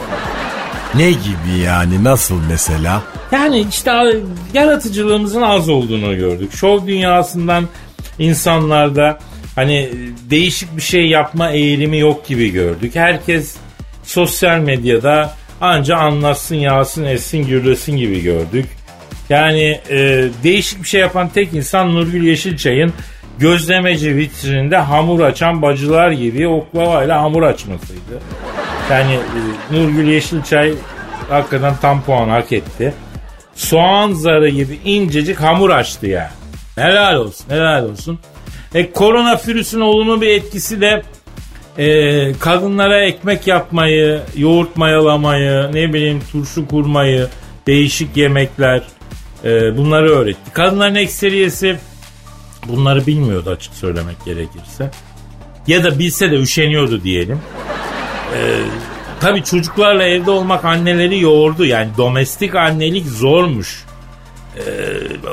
Ne 0.94 1.10
gibi 1.10 1.58
yani 1.64 2.04
nasıl 2.04 2.40
mesela? 2.48 3.02
Yani 3.32 3.66
işte 3.70 3.92
yaratıcılığımızın 4.54 5.42
az 5.42 5.68
olduğunu 5.68 6.16
gördük. 6.16 6.52
Şov 6.52 6.86
dünyasından 6.86 7.64
insanlarda 8.18 9.18
hani 9.54 9.90
değişik 10.30 10.76
bir 10.76 10.82
şey 10.82 11.06
yapma 11.06 11.50
eğilimi 11.50 11.98
yok 11.98 12.26
gibi 12.26 12.52
gördük. 12.52 12.94
Herkes 12.94 13.56
sosyal 14.04 14.58
medyada 14.58 15.34
anca 15.60 15.96
anlatsın, 15.96 16.56
yağsın, 16.56 17.04
etsin, 17.04 17.46
gürlesin 17.46 17.96
gibi 17.96 18.22
gördük. 18.22 18.66
Yani 19.28 19.80
e, 19.90 20.28
değişik 20.42 20.82
bir 20.82 20.88
şey 20.88 21.00
yapan 21.00 21.28
tek 21.28 21.54
insan 21.54 21.94
Nurgül 21.94 22.24
Yeşilçay'ın 22.24 22.92
gözlemeci 23.38 24.16
vitrininde 24.16 24.76
hamur 24.76 25.20
açan 25.20 25.62
bacılar 25.62 26.10
gibi 26.10 26.48
oklavayla 26.48 27.22
hamur 27.22 27.42
açmasıydı. 27.42 28.20
Yani 28.90 29.12
e, 29.12 29.74
Nurgül 29.74 30.08
Yeşilçay 30.08 30.74
hakikaten 31.28 31.74
tam 31.82 32.02
puan 32.02 32.28
hak 32.28 32.52
etti. 32.52 32.94
Soğan 33.54 34.12
zarı 34.12 34.48
gibi 34.48 34.78
incecik 34.84 35.40
hamur 35.40 35.70
açtı 35.70 36.06
ya. 36.06 36.30
Helal 36.74 37.16
olsun, 37.16 37.46
helal 37.48 37.84
olsun. 37.84 38.18
E, 38.74 38.92
korona 38.92 39.40
virüsün 39.48 39.80
olumlu 39.80 40.20
bir 40.20 40.28
etkisi 40.28 40.80
de 40.80 41.02
e, 41.78 42.32
kadınlara 42.32 43.04
ekmek 43.04 43.46
yapmayı, 43.46 44.20
yoğurt 44.36 44.76
mayalamayı, 44.76 45.70
ne 45.72 45.92
bileyim 45.92 46.22
turşu 46.32 46.68
kurmayı, 46.68 47.28
değişik 47.66 48.16
yemekler 48.16 48.82
e, 49.44 49.76
bunları 49.76 50.10
öğretti. 50.10 50.52
Kadınların 50.52 50.94
ekseriyesi 50.94 51.76
bunları 52.68 53.06
bilmiyordu 53.06 53.50
açık 53.50 53.74
söylemek 53.74 54.24
gerekirse. 54.24 54.90
Ya 55.66 55.84
da 55.84 55.98
bilse 55.98 56.30
de 56.30 56.36
üşeniyordu 56.36 57.02
diyelim. 57.02 57.40
E, 58.34 58.40
tabii 59.20 59.44
çocuklarla 59.44 60.02
evde 60.02 60.30
olmak 60.30 60.64
anneleri 60.64 61.20
yoğurdu. 61.20 61.64
Yani 61.64 61.88
domestik 61.98 62.54
annelik 62.54 63.06
zormuş. 63.06 63.84
E, 64.56 64.62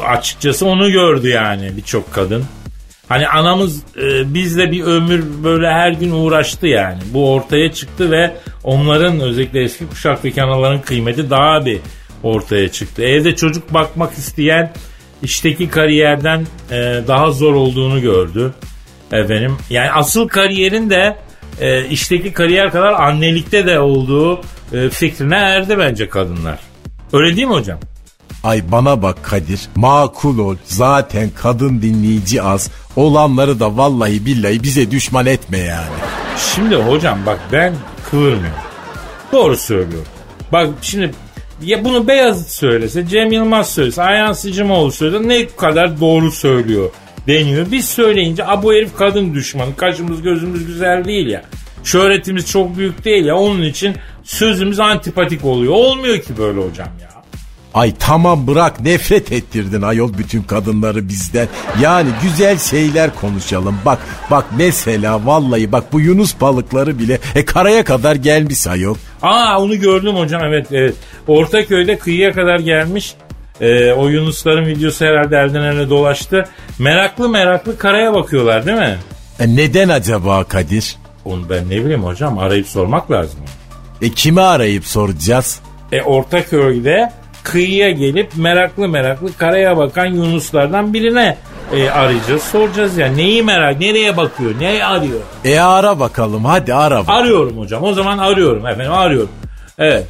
açıkçası 0.06 0.66
onu 0.66 0.92
gördü 0.92 1.30
yani 1.30 1.72
birçok 1.78 2.14
kadın. 2.14 2.46
Hani 3.08 3.28
anamız 3.28 3.84
e, 3.98 4.34
bizle 4.34 4.72
bir 4.72 4.84
ömür 4.84 5.24
böyle 5.44 5.68
her 5.68 5.92
gün 5.92 6.12
uğraştı 6.12 6.68
yani. 6.68 7.00
Bu 7.14 7.34
ortaya 7.34 7.72
çıktı 7.72 8.12
ve 8.12 8.36
onların 8.64 9.20
özellikle 9.20 9.64
eski 9.64 9.88
kuşaktaki 9.88 10.44
anaların 10.44 10.82
kıymeti 10.82 11.30
daha 11.30 11.66
bir 11.66 11.80
ortaya 12.24 12.72
çıktı. 12.72 13.04
Evde 13.04 13.36
çocuk 13.36 13.74
bakmak 13.74 14.14
isteyen 14.14 14.74
işteki 15.24 15.70
kariyerden 15.70 16.48
e, 16.72 16.76
daha 17.08 17.32
zor 17.32 17.54
olduğunu 17.54 18.02
gördü. 18.02 18.54
Efendim 19.12 19.58
yani 19.70 19.92
asıl 19.92 20.28
kariyerin 20.28 20.90
de 20.90 21.18
e, 21.60 21.88
işteki 21.88 22.34
kariyer 22.34 22.72
kadar 22.72 22.94
annelikte 22.94 23.66
de 23.66 23.80
olduğu 23.80 24.42
e, 24.74 24.90
fikrine 24.90 25.36
erdi 25.36 25.78
bence 25.78 26.10
kadınlar. 26.10 26.60
Öyle 27.14 27.36
değil 27.36 27.48
mi 27.48 27.54
hocam? 27.54 27.80
Ay 28.44 28.72
bana 28.72 29.02
bak 29.02 29.24
Kadir 29.24 29.62
makul 29.76 30.40
ol 30.40 30.56
zaten 30.64 31.30
kadın 31.36 31.82
dinleyici 31.82 32.42
az 32.42 32.72
olanları 32.96 33.60
da 33.60 33.78
vallahi 33.78 34.26
billahi 34.26 34.64
bize 34.64 34.92
düşman 34.92 35.26
etme 35.26 35.58
yani. 35.58 35.90
Şimdi 36.56 36.76
hocam 36.76 37.20
bak 37.26 37.40
ben 37.52 37.74
kıvırmıyorum. 38.10 38.60
Doğru 39.32 39.58
söylüyorum. 39.58 40.08
Bak 40.52 40.70
şimdi 40.82 41.12
ya 41.64 41.86
bunu 41.86 42.08
Beyazıt 42.08 42.50
söylese, 42.50 43.08
Cem 43.08 43.32
Yılmaz 43.32 43.74
söylese, 43.74 44.02
Ayhan 44.04 44.34
Sicimoğlu 44.34 44.92
söylese 44.92 45.28
ne 45.28 45.48
kadar 45.48 46.00
doğru 46.02 46.32
söylüyor 46.32 46.90
deniyor. 47.28 47.68
Biz 47.72 47.86
söyleyince 47.86 48.46
a 48.46 48.64
bu 48.64 48.74
herif 48.74 48.98
kadın 48.98 49.34
düşmanı, 49.34 49.76
kaşımız 49.76 50.22
gözümüz 50.22 50.66
güzel 50.66 51.06
değil 51.06 51.28
ya. 51.28 51.44
Şöhretimiz 51.84 52.52
çok 52.52 52.78
büyük 52.78 53.06
değil 53.06 53.26
ya 53.26 53.36
onun 53.36 53.62
için 53.62 53.96
sözümüz 54.24 54.80
antipatik 54.80 55.46
oluyor. 55.46 55.74
Olmuyor 55.74 56.18
ki 56.18 56.38
böyle 56.38 56.60
hocam 56.60 56.90
ya. 57.02 57.11
Ay 57.74 57.94
tamam 58.00 58.48
bırak 58.48 58.82
nefret 58.82 59.32
ettirdin 59.32 59.82
ayol 59.82 60.18
bütün 60.18 60.44
kadınları 60.44 61.10
bizden. 61.10 61.48
Yani 61.82 62.10
güzel 62.24 62.58
şeyler 62.58 63.16
konuşalım. 63.16 63.78
Bak 63.86 64.00
bak 64.32 64.46
mesela 64.58 65.26
vallahi 65.26 65.72
bak 65.72 65.94
bu 65.94 66.00
Yunus 66.00 66.42
balıkları 66.42 67.00
bile 67.00 67.20
e 67.36 67.46
karaya 67.46 67.84
kadar 67.84 68.16
gelmiş 68.16 68.68
ayol. 68.68 68.96
Aa 69.22 69.62
onu 69.62 69.80
gördüm 69.80 70.16
hocam 70.16 70.42
evet. 70.44 70.68
evet. 70.72 70.96
Ortaköy'de 71.28 71.98
kıyıya 71.98 72.32
kadar 72.34 72.60
gelmiş. 72.60 73.16
Ee, 73.62 73.92
o 73.92 74.08
Yunusların 74.08 74.66
videosu 74.66 75.06
herhalde 75.06 75.38
elden 75.38 75.64
ele 75.64 75.90
dolaştı. 75.90 76.46
Meraklı 76.80 77.30
meraklı 77.30 77.78
karaya 77.78 78.14
bakıyorlar 78.14 78.66
değil 78.66 78.78
mi? 78.78 78.98
E 79.40 79.56
neden 79.56 79.90
acaba 79.90 80.44
Kadir? 80.44 80.96
Onu 81.26 81.50
ben 81.50 81.70
ne 81.70 81.86
bileyim 81.86 82.04
hocam 82.04 82.40
arayıp 82.40 82.68
sormak 82.68 83.12
lazım. 83.12 83.40
E 84.02 84.10
kimi 84.10 84.42
arayıp 84.42 84.86
soracağız? 84.86 85.60
E 85.92 86.02
Ortaköy'de 86.02 87.12
kıyıya 87.44 87.92
gelip 87.92 88.32
meraklı 88.38 88.88
meraklı 88.88 89.38
karaya 89.38 89.78
bakan 89.78 90.06
Yunuslardan 90.06 90.94
birine 90.94 91.38
e, 91.74 91.90
arayacağız 91.90 92.44
soracağız 92.44 92.98
ya. 92.98 93.08
Neyi 93.08 93.44
merak 93.44 93.80
nereye 93.80 94.18
bakıyor 94.18 94.52
ne 94.60 94.86
arıyor? 94.86 95.20
E 95.46 95.60
ara 95.60 96.00
bakalım 96.00 96.46
hadi 96.46 96.74
ara. 96.74 97.00
bakalım. 97.00 97.20
Arıyorum 97.22 97.58
hocam 97.60 97.84
o 97.84 97.94
zaman 97.94 98.18
arıyorum 98.18 98.68
efendim 98.68 98.94
arıyorum. 98.94 99.30
Evet. 99.80 100.06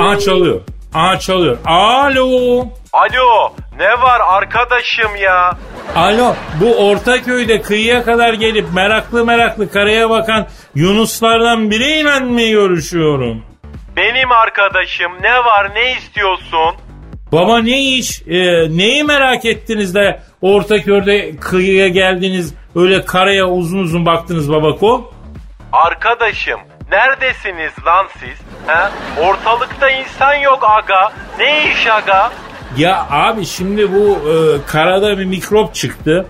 Aha 0.00 0.18
çalıyor. 0.18 0.60
Aha 0.94 1.18
çalıyor. 1.18 1.56
Alo. 1.64 2.60
Alo 2.92 3.52
ne 3.78 4.02
var 4.02 4.20
arkadaşım 4.32 5.16
ya? 5.22 5.56
Alo 5.96 6.34
bu 6.60 6.88
Ortaköy'de 6.88 7.62
kıyıya 7.62 8.04
kadar 8.04 8.34
gelip 8.34 8.66
meraklı 8.74 9.24
meraklı 9.24 9.70
karaya 9.70 10.10
bakan 10.10 10.46
Yunuslardan 10.74 11.70
biriyle 11.70 12.20
mi 12.20 12.50
görüşüyorum? 12.50 13.42
Benim 13.96 14.32
arkadaşım 14.32 15.12
ne 15.22 15.44
var 15.44 15.74
ne 15.74 15.92
istiyorsun? 15.92 16.74
Baba 17.32 17.58
ne 17.58 17.82
iş? 17.82 18.22
Ee, 18.26 18.36
neyi 18.76 19.04
merak 19.04 19.44
ettiniz 19.44 19.94
de 19.94 20.20
Ortaköy'de 20.42 21.36
kıyıya 21.36 21.88
geldiniz 21.88 22.54
öyle 22.76 23.04
karaya 23.04 23.48
uzun 23.48 23.78
uzun 23.78 24.06
baktınız 24.06 24.52
babako? 24.52 25.12
Arkadaşım 25.72 26.60
neredesiniz 26.90 27.72
lan 27.86 28.06
siz? 28.20 28.38
He? 28.66 28.88
Ortalıkta 29.22 29.90
insan 29.90 30.34
yok 30.34 30.64
aga. 30.64 31.12
Ne 31.38 31.70
iş 31.72 31.86
aga? 31.86 32.32
Ya 32.78 33.06
abi 33.10 33.46
şimdi 33.46 33.92
bu 33.92 34.18
e, 34.30 34.34
karada 34.66 35.18
bir 35.18 35.24
mikrop 35.24 35.74
çıktı. 35.74 36.26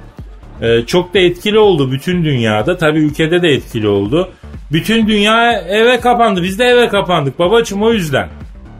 E, 0.63 0.87
çok 0.87 1.15
da 1.15 1.19
etkili 1.19 1.59
oldu 1.59 1.93
bütün 1.93 2.25
dünyada. 2.25 2.77
Tabii 2.77 2.99
ülkede 2.99 3.43
de 3.43 3.49
etkili 3.49 3.89
oldu. 3.89 4.33
Bütün 4.73 5.07
dünya 5.09 5.53
eve 5.53 6.01
kapandı. 6.01 6.43
Biz 6.43 6.59
de 6.59 6.65
eve 6.65 6.89
kapandık 6.89 7.39
babacım 7.39 7.83
o 7.83 7.93
yüzden. 7.93 8.29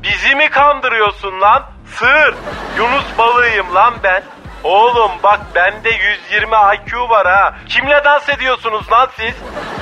Bizi 0.03 0.35
mi 0.35 0.49
kandırıyorsun 0.51 1.41
lan? 1.41 1.63
Sığır. 1.99 2.35
Yunus 2.79 3.05
balığıyım 3.19 3.75
lan 3.75 3.95
ben. 4.05 4.23
Oğlum 4.65 5.11
bak 5.23 5.41
bende 5.55 5.91
120 6.31 6.55
IQ 6.75 7.09
var 7.09 7.27
ha. 7.27 7.55
Kimle 7.69 8.03
dans 8.05 8.29
ediyorsunuz 8.29 8.93
lan 8.93 9.09
siz? 9.17 9.35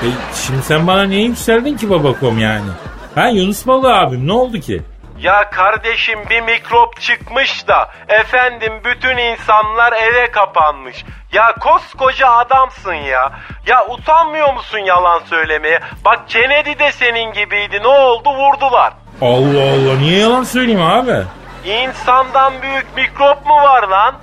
E, 0.02 0.08
şimdi 0.46 0.62
sen 0.62 0.86
bana 0.86 1.02
niye 1.02 1.22
yükseldin 1.22 1.76
ki 1.76 1.90
babakom 1.90 2.38
yani? 2.38 2.70
Ha 3.14 3.28
Yunus 3.28 3.66
balığı 3.66 3.94
abim 3.96 4.26
ne 4.26 4.32
oldu 4.32 4.58
ki? 4.58 4.82
Ya 5.20 5.50
kardeşim 5.50 6.18
bir 6.30 6.40
mikrop 6.40 7.00
çıkmış 7.00 7.68
da 7.68 7.88
efendim 8.08 8.72
bütün 8.84 9.16
insanlar 9.16 9.92
eve 9.92 10.30
kapanmış. 10.30 11.04
Ya 11.32 11.54
koskoca 11.60 12.28
adamsın 12.28 12.94
ya. 12.94 13.32
Ya 13.66 13.86
utanmıyor 13.88 14.54
musun 14.54 14.78
yalan 14.78 15.20
söylemeye? 15.30 15.80
Bak 16.04 16.20
Kennedy 16.28 16.78
de 16.78 16.92
senin 16.92 17.32
gibiydi. 17.32 17.82
Ne 17.82 17.86
oldu? 17.88 18.28
Vurdular. 18.28 18.92
Allah 19.20 19.62
Allah 19.62 19.98
niye 19.98 20.18
yalan 20.18 20.42
söyleyeyim 20.44 20.82
abi? 20.82 21.22
İnsandan 21.64 22.52
büyük 22.62 22.96
mikrop 22.96 23.46
mu 23.46 23.54
var 23.54 23.88
lan? 23.88 24.14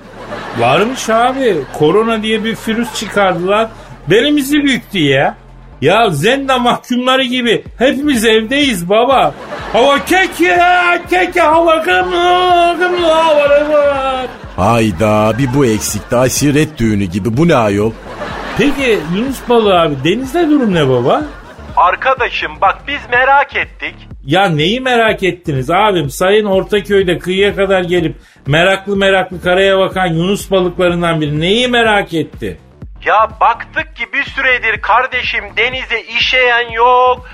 Varmış 0.60 1.10
abi. 1.10 1.58
Korona 1.80 2.24
diye 2.24 2.44
bir 2.44 2.58
virüs 2.68 3.00
çıkardılar. 3.00 3.68
Belimizi 4.08 4.64
büktü 4.64 5.00
ya. 5.00 5.36
Ya 5.82 6.10
zenda 6.10 6.58
mahkumları 6.58 7.24
gibi 7.24 7.64
hepimiz 7.80 8.26
evdeyiz 8.26 8.90
baba. 8.90 9.34
Hava 9.74 10.06
keke, 10.06 10.58
keke 11.10 11.42
hava 11.42 11.76
gımlı, 11.76 12.76
gımlı 12.80 13.08
hava. 13.08 14.28
Hayda 14.56 15.34
bir 15.38 15.54
bu 15.54 15.66
eksikti 15.66 16.16
aşiret 16.16 16.80
düğünü 16.80 17.04
gibi 17.04 17.38
bu 17.38 17.48
ne 17.48 17.56
ayol? 17.56 17.92
Peki 18.58 19.00
Yunus 19.16 19.38
balığı 19.50 19.80
abi 19.80 19.96
denizde 20.04 20.50
durum 20.50 20.74
ne 20.76 20.90
baba? 20.90 21.24
Arkadaşım 21.78 22.52
bak 22.62 22.78
biz 22.88 23.00
merak 23.12 23.56
ettik. 23.56 23.96
Ya 24.26 24.50
neyi 24.50 24.80
merak 24.80 25.24
ettiniz 25.24 25.70
abim? 25.70 26.10
Sayın 26.10 26.46
Ortaköy'de 26.46 27.20
kıyıya 27.20 27.56
kadar 27.56 27.82
gelip 27.82 28.16
meraklı 28.48 28.98
meraklı 28.98 29.42
karaya 29.42 29.80
bakan 29.80 30.08
Yunus 30.08 30.52
balıklarından 30.52 31.22
biri 31.22 31.40
neyi 31.40 31.68
merak 31.68 32.14
etti? 32.14 32.58
Ya 33.06 33.30
baktık 33.42 33.96
ki 33.96 34.14
bir 34.14 34.24
süredir 34.24 34.82
kardeşim 34.82 35.58
denize 35.58 36.02
işeyen 36.02 36.70
yok, 36.70 37.30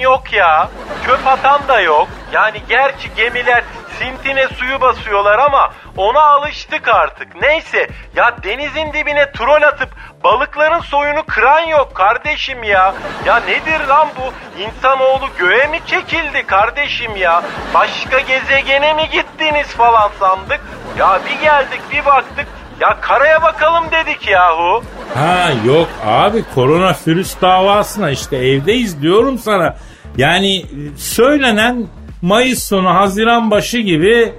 yok 0.00 0.32
ya. 0.32 0.68
Çöp 1.06 1.26
atan 1.26 1.68
da 1.68 1.80
yok. 1.80 2.08
Yani 2.32 2.62
gerçi 2.68 3.14
gemiler 3.14 3.64
sintine 3.98 4.48
suyu 4.48 4.80
basıyorlar 4.80 5.38
ama 5.38 5.72
ona 5.96 6.20
alıştık 6.20 6.88
artık. 6.88 7.42
Neyse 7.42 7.88
ya 8.16 8.42
denizin 8.42 8.92
dibine 8.92 9.32
trol 9.32 9.62
atıp 9.62 9.88
balıkların 10.24 10.80
soyunu 10.80 11.22
kıran 11.22 11.60
yok 11.60 11.94
kardeşim 11.94 12.62
ya. 12.62 12.94
Ya 13.26 13.40
nedir 13.40 13.86
lan 13.88 14.08
bu? 14.16 14.60
İnsanoğlu 14.62 15.28
göğe 15.38 15.66
mi 15.66 15.80
çekildi 15.86 16.46
kardeşim 16.46 17.16
ya? 17.16 17.42
Başka 17.74 18.20
gezegene 18.20 18.94
mi 18.94 19.08
gittiniz 19.10 19.68
falan 19.68 20.10
sandık. 20.20 20.60
Ya 20.98 21.20
bir 21.26 21.42
geldik 21.42 21.80
bir 21.92 22.06
baktık 22.06 22.46
ya 22.80 23.00
karaya 23.00 23.42
bakalım 23.42 23.84
dedik 23.92 24.28
yahu. 24.28 24.82
Ha 25.14 25.50
yok 25.66 25.88
abi 26.06 26.44
koronavirüs 26.54 27.40
davasına 27.42 28.10
işte 28.10 28.36
evdeyiz 28.36 29.02
diyorum 29.02 29.38
sana. 29.38 29.76
Yani 30.16 30.64
söylenen 30.96 31.86
Mayıs 32.22 32.62
sonu 32.68 32.94
Haziran 32.94 33.50
başı 33.50 33.78
gibi 33.78 34.32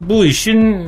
bu 0.00 0.24
işin 0.24 0.72
e, 0.74 0.86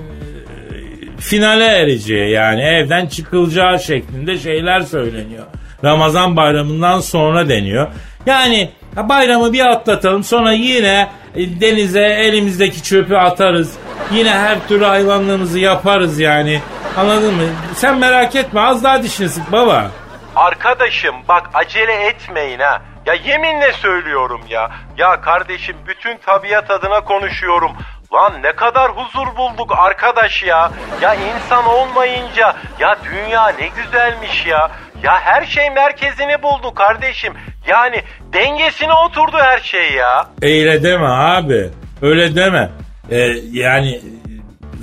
finale 1.18 1.64
ereceği 1.64 2.30
yani 2.30 2.62
evden 2.62 3.06
çıkılacağı 3.06 3.80
şeklinde 3.80 4.38
şeyler 4.38 4.80
söyleniyor. 4.80 5.44
Ramazan 5.84 6.36
bayramından 6.36 7.00
sonra 7.00 7.48
deniyor. 7.48 7.88
Yani 8.26 8.70
bayramı 8.96 9.52
bir 9.52 9.66
atlatalım 9.70 10.24
sonra 10.24 10.52
yine 10.52 11.08
e, 11.36 11.60
denize 11.60 12.04
elimizdeki 12.04 12.82
çöpü 12.82 13.14
atarız. 13.14 13.72
Yine 14.14 14.30
her 14.30 14.68
türlü 14.68 14.84
hayvanlığımızı 14.84 15.58
yaparız 15.58 16.20
yani. 16.20 16.60
Anladın 16.96 17.34
mı? 17.34 17.42
Sen 17.74 17.98
merak 17.98 18.36
etme 18.36 18.60
az 18.60 18.84
daha 18.84 19.02
dişini 19.02 19.28
sık 19.28 19.52
baba. 19.52 19.90
Arkadaşım 20.36 21.14
bak 21.28 21.50
acele 21.54 21.92
etmeyin 21.92 22.58
ha. 22.58 22.82
Ya 23.06 23.14
yeminle 23.14 23.72
söylüyorum 23.72 24.40
ya. 24.48 24.70
Ya 24.98 25.20
kardeşim 25.20 25.76
bütün 25.86 26.16
tabiat 26.16 26.70
adına 26.70 27.00
konuşuyorum. 27.00 27.72
Lan 28.14 28.32
ne 28.42 28.52
kadar 28.52 28.90
huzur 28.90 29.36
bulduk 29.36 29.72
arkadaş 29.78 30.42
ya. 30.42 30.70
Ya 31.02 31.14
insan 31.14 31.66
olmayınca 31.66 32.56
ya 32.80 32.96
dünya 33.04 33.48
ne 33.48 33.68
güzelmiş 33.68 34.46
ya. 34.46 34.70
Ya 35.02 35.20
her 35.20 35.46
şey 35.46 35.70
merkezini 35.70 36.42
buldu 36.42 36.74
kardeşim. 36.74 37.34
Yani 37.66 38.02
dengesine 38.32 38.92
oturdu 38.92 39.36
her 39.38 39.58
şey 39.58 39.92
ya. 39.92 40.26
Öyle 40.42 40.82
deme 40.82 41.06
abi. 41.06 41.70
Öyle 42.02 42.36
deme. 42.36 42.70
Ee, 43.10 43.16
yani 43.52 44.00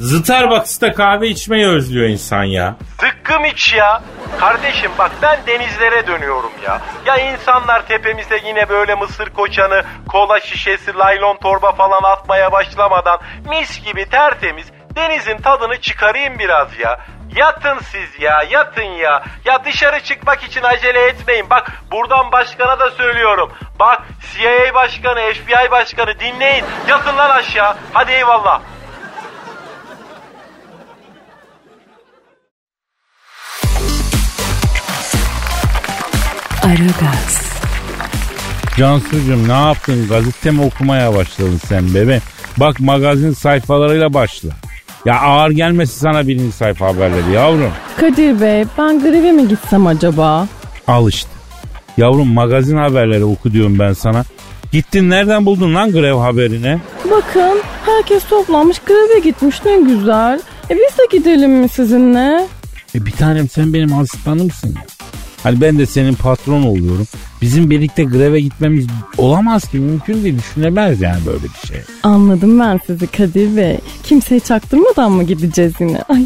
Starbucks'ta 0.01 0.93
kahve 0.93 1.27
içmeyi 1.27 1.67
özlüyor 1.67 2.09
insan 2.09 2.43
ya. 2.43 2.75
Zıkkım 3.01 3.45
iç 3.45 3.73
ya. 3.73 4.01
Kardeşim 4.39 4.91
bak 4.97 5.11
ben 5.21 5.39
denizlere 5.47 6.07
dönüyorum 6.07 6.51
ya. 6.65 6.81
Ya 7.05 7.17
insanlar 7.17 7.87
tepemize 7.87 8.41
yine 8.45 8.69
böyle 8.69 8.95
mısır 8.95 9.29
koçanı, 9.29 9.83
kola 10.07 10.39
şişesi, 10.39 10.93
laylon 10.95 11.37
torba 11.37 11.71
falan 11.71 12.03
atmaya 12.03 12.51
başlamadan 12.51 13.19
mis 13.49 13.85
gibi 13.85 14.05
tertemiz 14.09 14.67
denizin 14.95 15.37
tadını 15.37 15.81
çıkarayım 15.81 16.39
biraz 16.39 16.79
ya. 16.79 16.99
Yatın 17.35 17.79
siz 17.79 18.19
ya 18.19 18.43
yatın 18.49 18.81
ya. 18.81 19.23
Ya 19.45 19.65
dışarı 19.65 19.99
çıkmak 19.99 20.43
için 20.43 20.63
acele 20.63 21.01
etmeyin. 21.07 21.49
Bak 21.49 21.71
buradan 21.91 22.31
başkana 22.31 22.79
da 22.79 22.91
söylüyorum. 22.91 23.51
Bak 23.79 24.01
CIA 24.33 24.73
başkanı, 24.73 25.33
FBI 25.33 25.71
başkanı 25.71 26.19
dinleyin. 26.19 26.65
Yatın 26.87 27.17
lan 27.17 27.29
aşağı. 27.29 27.75
Hadi 27.93 28.11
eyvallah. 28.11 28.61
Aragaz, 36.63 37.41
Cansucuğum 38.77 39.47
ne 39.47 39.51
yaptın? 39.53 40.07
Gazete 40.09 40.51
mi 40.51 40.61
okumaya 40.61 41.15
başladın 41.15 41.59
sen 41.67 41.93
bebe? 41.93 42.19
Bak 42.57 42.79
magazin 42.79 43.31
sayfalarıyla 43.33 44.13
başla. 44.13 44.49
Ya 45.05 45.19
ağır 45.21 45.51
gelmesi 45.51 45.99
sana 45.99 46.27
birinci 46.27 46.51
sayfa 46.51 46.87
haberleri 46.87 47.31
yavrum. 47.33 47.71
Kadir 47.97 48.41
Bey 48.41 48.65
ben 48.77 48.99
greve 48.99 49.31
mi 49.31 49.47
gitsem 49.47 49.87
acaba? 49.87 50.47
Al 50.87 51.09
işte. 51.09 51.29
Yavrum 51.97 52.33
magazin 52.33 52.77
haberleri 52.77 53.23
oku 53.25 53.51
diyorum 53.51 53.79
ben 53.79 53.93
sana. 53.93 54.23
Gittin 54.71 55.09
nereden 55.09 55.45
buldun 55.45 55.75
lan 55.75 55.91
grev 55.91 56.15
haberini? 56.17 56.79
Bakın 57.11 57.59
herkes 57.85 58.23
toplanmış 58.25 58.79
greve 58.79 59.19
gitmiş 59.19 59.65
ne 59.65 59.75
güzel. 59.77 60.41
E 60.69 60.73
biz 60.75 60.97
de 60.97 61.17
gidelim 61.17 61.51
mi 61.51 61.69
sizinle? 61.69 62.47
E 62.95 63.05
bir 63.05 63.11
tanem 63.11 63.49
sen 63.49 63.73
benim 63.73 63.99
asistanımsın 63.99 64.67
ya. 64.67 64.81
Hani 65.43 65.61
ben 65.61 65.79
de 65.79 65.85
senin 65.85 66.13
patron 66.13 66.63
oluyorum. 66.63 67.07
Bizim 67.41 67.69
birlikte 67.69 68.03
greve 68.03 68.41
gitmemiz 68.41 68.87
olamaz 69.17 69.69
ki 69.71 69.79
mümkün 69.79 70.23
değil 70.23 70.37
düşünemez 70.37 71.01
yani 71.01 71.25
böyle 71.25 71.43
bir 71.43 71.67
şey. 71.67 71.77
Anladım 72.03 72.59
ben 72.59 72.79
sizi 72.87 73.07
Kadir 73.07 73.57
Bey. 73.57 73.79
Kimseye 74.03 74.39
çaktırmadan 74.39 75.11
mı 75.11 75.23
gideceğiz 75.23 75.73
yine? 75.79 76.01
Ay 76.09 76.25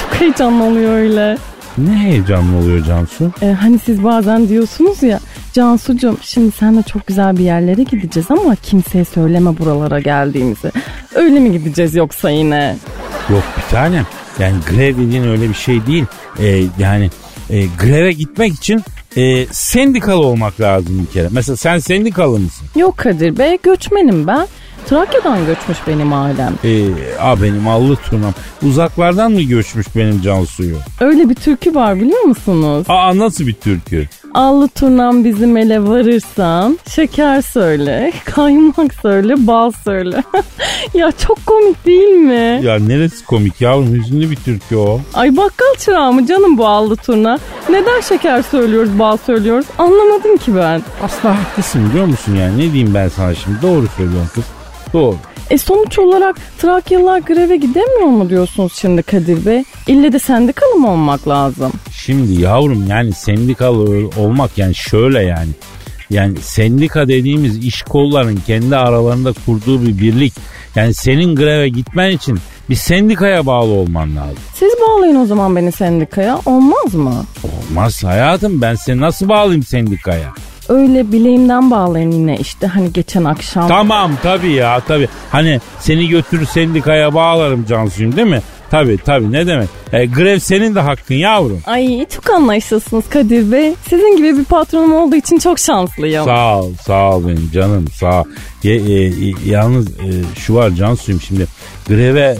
çok 0.00 0.20
heyecanlı 0.20 0.64
oluyor 0.64 0.92
öyle. 0.92 1.38
Ne 1.78 1.98
heyecanlı 1.98 2.56
oluyor 2.56 2.84
Cansu. 2.84 3.32
E, 3.42 3.52
hani 3.52 3.78
siz 3.78 4.04
bazen 4.04 4.48
diyorsunuz 4.48 5.02
ya 5.02 5.20
Cansucuğum 5.52 6.16
şimdi 6.22 6.52
senle 6.52 6.82
çok 6.82 7.06
güzel 7.06 7.36
bir 7.36 7.44
yerlere 7.44 7.82
gideceğiz 7.82 8.30
ama 8.30 8.56
kimseye 8.56 9.04
söyleme 9.04 9.58
buralara 9.58 10.00
geldiğimizi. 10.00 10.72
Öyle 11.14 11.40
mi 11.40 11.52
gideceğiz 11.52 11.94
yoksa 11.94 12.30
yine? 12.30 12.76
Yok 13.30 13.42
bir 13.56 13.70
tanem. 13.70 14.06
Yani 14.38 14.54
grev 14.70 14.98
dediğin 14.98 15.28
öyle 15.28 15.48
bir 15.48 15.54
şey 15.54 15.86
değil. 15.86 16.04
Ee, 16.38 16.64
yani 16.78 17.10
e, 17.50 17.66
greve 17.80 18.12
gitmek 18.12 18.52
için 18.54 18.82
e, 19.16 19.46
sendikalı 19.46 20.24
olmak 20.26 20.60
lazım 20.60 21.06
bir 21.06 21.12
kere. 21.12 21.28
Mesela 21.32 21.56
sen 21.56 21.78
sendikalı 21.78 22.38
mısın? 22.38 22.66
Yok 22.76 22.96
Kadir 22.96 23.38
Bey 23.38 23.58
göçmenim 23.62 24.26
ben. 24.26 24.46
Trakya'dan 24.88 25.46
göçmüş 25.46 25.78
benim 25.86 26.12
ailem. 26.12 26.52
Ee, 26.64 26.84
a 27.20 27.42
benim 27.42 27.68
allı 27.68 27.96
turnam. 27.96 28.32
Uzaklardan 28.62 29.32
mı 29.32 29.42
göçmüş 29.42 29.86
benim 29.96 30.22
can 30.22 30.44
suyu? 30.44 30.76
Öyle 31.00 31.28
bir 31.28 31.34
türkü 31.34 31.74
var 31.74 31.96
biliyor 31.96 32.22
musunuz? 32.22 32.84
Aa 32.88 33.18
nasıl 33.18 33.46
bir 33.46 33.52
türkü? 33.54 34.08
Allı 34.34 34.68
turnam 34.68 35.24
bizim 35.24 35.56
ele 35.56 35.82
varırsan 35.86 36.78
şeker 36.88 37.42
söyle, 37.42 38.12
kaymak 38.24 38.94
söyle, 38.94 39.46
bal 39.46 39.70
söyle. 39.84 40.22
ya 40.94 41.12
çok 41.12 41.46
komik 41.46 41.86
değil 41.86 42.08
mi? 42.14 42.60
Ya 42.64 42.78
neresi 42.78 43.24
komik 43.24 43.60
yavrum 43.60 43.94
hüzünlü 43.94 44.30
bir 44.30 44.36
türkü 44.36 44.76
o. 44.76 45.00
Ay 45.14 45.36
bakkal 45.36 45.74
çırağı 45.78 46.12
mı 46.12 46.26
canım 46.26 46.58
bu 46.58 46.66
allı 46.66 46.96
turna? 46.96 47.38
Neden 47.70 48.00
şeker 48.00 48.42
söylüyoruz, 48.42 48.98
bal 48.98 49.16
söylüyoruz? 49.16 49.66
Anlamadım 49.78 50.36
ki 50.36 50.56
ben. 50.56 50.82
Aslında 51.02 51.34
haklısın 51.38 51.90
biliyor 51.90 52.06
musun 52.06 52.34
yani 52.34 52.54
ne 52.58 52.72
diyeyim 52.72 52.94
ben 52.94 53.08
sana 53.08 53.34
şimdi 53.34 53.62
doğru 53.62 53.86
söylüyorsun 53.96 54.30
kız. 54.34 54.44
Doğru. 54.94 55.16
E 55.50 55.58
sonuç 55.58 55.98
olarak 55.98 56.36
Trakyalılar 56.58 57.18
greve 57.18 57.56
gidemiyor 57.56 58.06
mu 58.06 58.30
diyorsunuz 58.30 58.72
şimdi 58.76 59.02
Kadir 59.02 59.46
Bey? 59.46 59.64
İlle 59.86 60.12
de 60.12 60.18
sendikalı 60.18 60.74
mı 60.74 60.90
olmak 60.90 61.28
lazım? 61.28 61.72
Şimdi 61.92 62.42
yavrum 62.42 62.86
yani 62.86 63.12
sendikalı 63.12 64.10
olmak 64.18 64.58
yani 64.58 64.74
şöyle 64.74 65.22
yani. 65.22 65.50
Yani 66.10 66.38
sendika 66.40 67.08
dediğimiz 67.08 67.64
iş 67.64 67.82
kollarının 67.82 68.40
kendi 68.46 68.76
aralarında 68.76 69.32
kurduğu 69.46 69.82
bir 69.82 69.98
birlik. 69.98 70.34
Yani 70.74 70.94
senin 70.94 71.36
greve 71.36 71.68
gitmen 71.68 72.10
için 72.10 72.38
bir 72.70 72.74
sendikaya 72.74 73.46
bağlı 73.46 73.72
olman 73.72 74.16
lazım. 74.16 74.38
Siz 74.54 74.72
bağlayın 74.80 75.16
o 75.16 75.26
zaman 75.26 75.56
beni 75.56 75.72
sendikaya 75.72 76.40
olmaz 76.46 76.94
mı? 76.94 77.24
Olmaz 77.44 78.04
hayatım 78.04 78.62
ben 78.62 78.74
seni 78.74 79.00
nasıl 79.00 79.28
bağlayayım 79.28 79.62
sendikaya? 79.62 80.32
Öyle 80.68 81.12
bileğimden 81.12 81.70
bağlayın 81.70 82.10
yine 82.10 82.36
işte 82.36 82.66
hani 82.66 82.92
geçen 82.92 83.24
akşam. 83.24 83.68
Tamam 83.68 84.12
tabii 84.22 84.52
ya 84.52 84.80
tabii. 84.80 85.08
Hani 85.30 85.60
seni 85.80 86.08
götürür 86.08 86.46
sendikaya 86.46 87.14
bağlarım 87.14 87.66
Cansu'yum 87.66 88.16
değil 88.16 88.28
mi? 88.28 88.40
Tabii 88.70 88.98
tabii 89.04 89.32
ne 89.32 89.46
demek. 89.46 89.68
E, 89.92 90.06
grev 90.06 90.38
senin 90.38 90.74
de 90.74 90.80
hakkın 90.80 91.14
yavrum. 91.14 91.60
Ay 91.66 92.06
çok 92.08 92.30
anlayışlısınız 92.30 93.04
Kadir 93.08 93.52
Bey. 93.52 93.74
Sizin 93.88 94.16
gibi 94.16 94.38
bir 94.38 94.44
patronum 94.44 94.94
olduğu 94.94 95.16
için 95.16 95.38
çok 95.38 95.58
şanslıyım. 95.58 96.24
Sağ 96.24 96.60
ol 96.60 96.72
sağ 96.86 97.16
ol 97.16 97.28
benim 97.28 97.50
canım 97.52 97.88
sağ 97.88 98.20
ol. 98.20 98.24
Ye, 98.62 98.74
e, 98.76 99.06
e, 99.06 99.34
yalnız 99.46 99.88
e, 99.88 100.08
şu 100.36 100.54
var 100.54 100.70
Cansu'yum 100.70 101.20
şimdi 101.20 101.46
greve 101.88 102.20
e, 102.20 102.38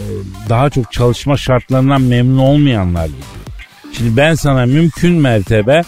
daha 0.49 0.71
çok 0.71 0.93
çalışma 0.93 1.37
şartlarından 1.37 2.03
memnun 2.03 2.39
olmayanlar 2.39 3.07
gidiyor. 3.07 3.25
Şimdi 3.93 4.17
ben 4.17 4.35
sana 4.35 4.67
mümkün 4.67 5.13
mertebe 5.13 5.83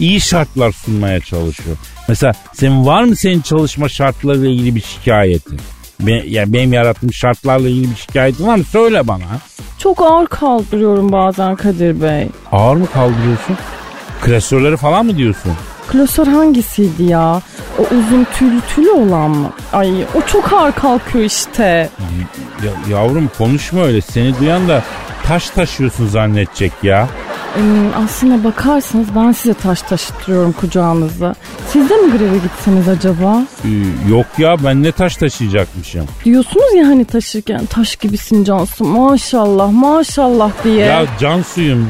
iyi 0.00 0.20
şartlar 0.20 0.72
sunmaya 0.72 1.20
çalışıyorum. 1.20 1.78
Mesela 2.08 2.32
senin 2.54 2.86
var 2.86 3.02
mı 3.04 3.16
senin 3.16 3.40
çalışma 3.40 3.88
şartlarıyla 3.88 4.48
ilgili 4.48 4.74
bir 4.74 4.80
şikayetin? 4.80 5.60
Be, 6.00 6.22
yani 6.26 6.52
benim 6.52 6.72
yarattığım 6.72 7.12
şartlarla 7.12 7.68
ilgili 7.68 7.90
bir 7.90 7.96
şikayetin 7.96 8.46
var 8.46 8.56
mı? 8.56 8.64
Söyle 8.64 9.08
bana. 9.08 9.24
Çok 9.78 10.02
ağır 10.02 10.26
kaldırıyorum 10.26 11.12
bazen 11.12 11.56
Kadir 11.56 12.02
Bey. 12.02 12.28
Ağır 12.52 12.76
mı 12.76 12.86
kaldırıyorsun? 12.94 13.56
Klasörleri 14.22 14.76
falan 14.76 15.06
mı 15.06 15.16
diyorsun? 15.16 15.52
Klasör 15.88 16.26
hangisiydi 16.26 17.02
ya? 17.02 17.42
O 17.78 17.82
uzun 17.82 18.26
tüylü 18.38 18.60
tüylü 18.74 18.90
olan 18.90 19.30
mı? 19.30 19.50
Ay 19.72 19.90
o 20.14 20.26
çok 20.26 20.52
ağır 20.52 20.72
kalkıyor 20.72 21.24
işte. 21.24 21.90
Ya, 22.64 22.96
yavrum 22.96 23.30
konuşma 23.38 23.82
öyle. 23.82 24.00
Seni 24.00 24.38
duyan 24.40 24.68
da 24.68 24.82
taş 25.24 25.50
taşıyorsun 25.50 26.06
zannedecek 26.06 26.72
ya. 26.82 27.08
Aslına 28.04 28.44
bakarsanız 28.44 29.06
ben 29.16 29.32
size 29.32 29.54
taş 29.54 29.82
taşıtırıyorum 29.82 30.52
kucağınızda. 30.52 31.34
Siz 31.72 31.90
de 31.90 31.94
mi 31.96 32.18
greve 32.18 32.38
gitseniz 32.38 32.88
acaba? 32.88 33.42
Ee, 33.64 33.68
yok 34.10 34.26
ya 34.38 34.56
ben 34.64 34.82
ne 34.82 34.92
taş 34.92 35.16
taşıyacakmışım. 35.16 36.06
Diyorsunuz 36.24 36.74
ya 36.76 36.86
hani 36.86 37.04
taşırken 37.04 37.66
taş 37.66 37.96
gibisin 37.96 38.44
Cansu 38.44 38.84
maşallah 38.84 39.72
maşallah 39.72 40.50
diye. 40.64 40.86
Ya 40.86 41.04
can 41.20 41.42
suyum 41.42 41.88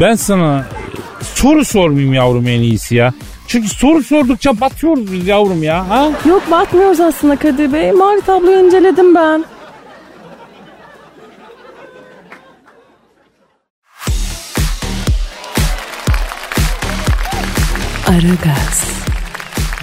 ben 0.00 0.14
sana 0.14 0.64
soru 1.34 1.64
sormayayım 1.64 2.14
yavrum 2.14 2.48
en 2.48 2.60
iyisi 2.60 2.94
ya. 2.94 3.12
Çünkü 3.46 3.68
soru 3.68 4.02
sordukça 4.02 4.60
batıyoruz 4.60 5.12
biz 5.12 5.26
yavrum 5.26 5.62
ya. 5.62 5.88
Ha? 5.90 6.08
Yok 6.28 6.42
bakmıyoruz 6.50 7.00
aslında 7.00 7.36
Kadir 7.36 7.72
Bey. 7.72 7.92
Mali 7.92 8.20
tabloyu 8.20 8.66
inceledim 8.66 9.14
ben. 9.14 9.44
Aragaz, 18.18 18.84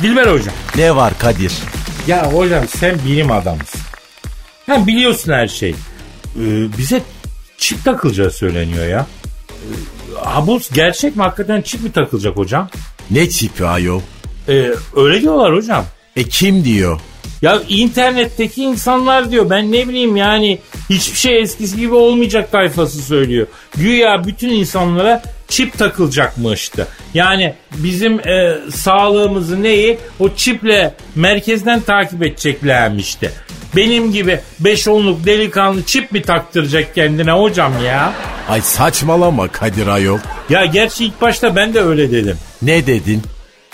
Dilber 0.02 0.28
hocam. 0.28 0.54
Ne 0.76 0.96
var 0.96 1.14
Kadir? 1.20 1.54
Ya 2.08 2.34
hocam 2.34 2.68
sen 2.68 3.00
bilim 3.06 3.32
adamısın. 3.32 3.82
Ha 4.68 4.88
biliyorsun 4.88 5.34
her 5.34 5.48
şey. 5.48 5.70
Ee, 5.70 6.68
bize 6.78 7.02
çip 7.58 7.86
takılacağı 7.86 8.32
söyleniyor 8.32 8.88
ya. 8.88 9.08
Ee, 9.50 10.26
ha 10.26 10.48
bu 10.48 10.60
gerçek 10.74 11.16
mi? 11.16 11.24
Hakikaten 11.24 11.62
çip 11.62 11.84
mi 11.84 11.92
takılacak 11.92 12.38
hocam? 12.38 12.70
Ne 13.12 13.30
çipi 13.30 13.66
ayol? 13.66 14.02
Ee, 14.50 14.72
öyle 14.96 15.22
diyorlar 15.22 15.56
hocam. 15.56 15.86
E 16.16 16.24
kim 16.24 16.66
diyor? 16.66 17.00
Ya 17.42 17.62
internetteki 17.70 18.64
insanlar 18.64 19.32
diyor 19.32 19.50
ben 19.50 19.72
ne 19.72 19.88
bileyim 19.88 20.16
yani 20.16 20.60
hiçbir 20.90 21.18
şey 21.18 21.42
eskisi 21.42 21.78
gibi 21.78 21.94
olmayacak 21.94 22.52
tayfası 22.52 23.02
söylüyor. 23.02 23.48
Güya 23.78 24.24
bütün 24.28 24.50
insanlara 24.50 25.35
çip 25.48 25.78
takılacakmıştı. 25.78 26.88
Yani 27.14 27.54
bizim 27.78 28.28
e, 28.28 28.58
sağlığımızı 28.72 29.64
neyi 29.64 29.98
o 30.20 30.30
çiple 30.36 30.94
merkezden 31.16 31.80
takip 31.80 32.24
edeceklermişti. 32.24 33.32
Benim 33.76 34.12
gibi 34.12 34.40
5 34.60 34.88
onluk 34.88 35.26
delikanlı 35.26 35.84
çip 35.84 36.12
mi 36.12 36.22
taktıracak 36.22 36.96
kendine 36.96 37.32
hocam 37.32 37.74
ya? 37.86 38.14
Ay 38.50 38.62
saçmalama 38.62 39.48
Kadir 39.48 39.88
ayol. 39.88 40.20
Ya 40.50 40.66
gerçi 40.66 41.06
ilk 41.06 41.22
başta 41.22 41.56
ben 41.56 41.74
de 41.74 41.82
öyle 41.82 42.12
dedim. 42.12 42.38
Ne 42.62 42.88
dedin? 42.88 43.22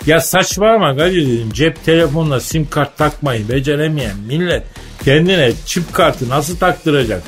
Ya 0.06 0.20
saçmalama 0.20 0.96
Kadir 0.96 1.26
dedim. 1.26 1.50
Cep 1.52 1.84
telefonuna 1.84 2.40
sim 2.40 2.68
kart 2.70 2.98
takmayı 2.98 3.48
beceremeyen 3.48 4.16
millet 4.16 4.62
kendine 5.04 5.52
çip 5.66 5.92
kartı 5.92 6.28
nasıl 6.28 6.56
taktıracak? 6.56 7.22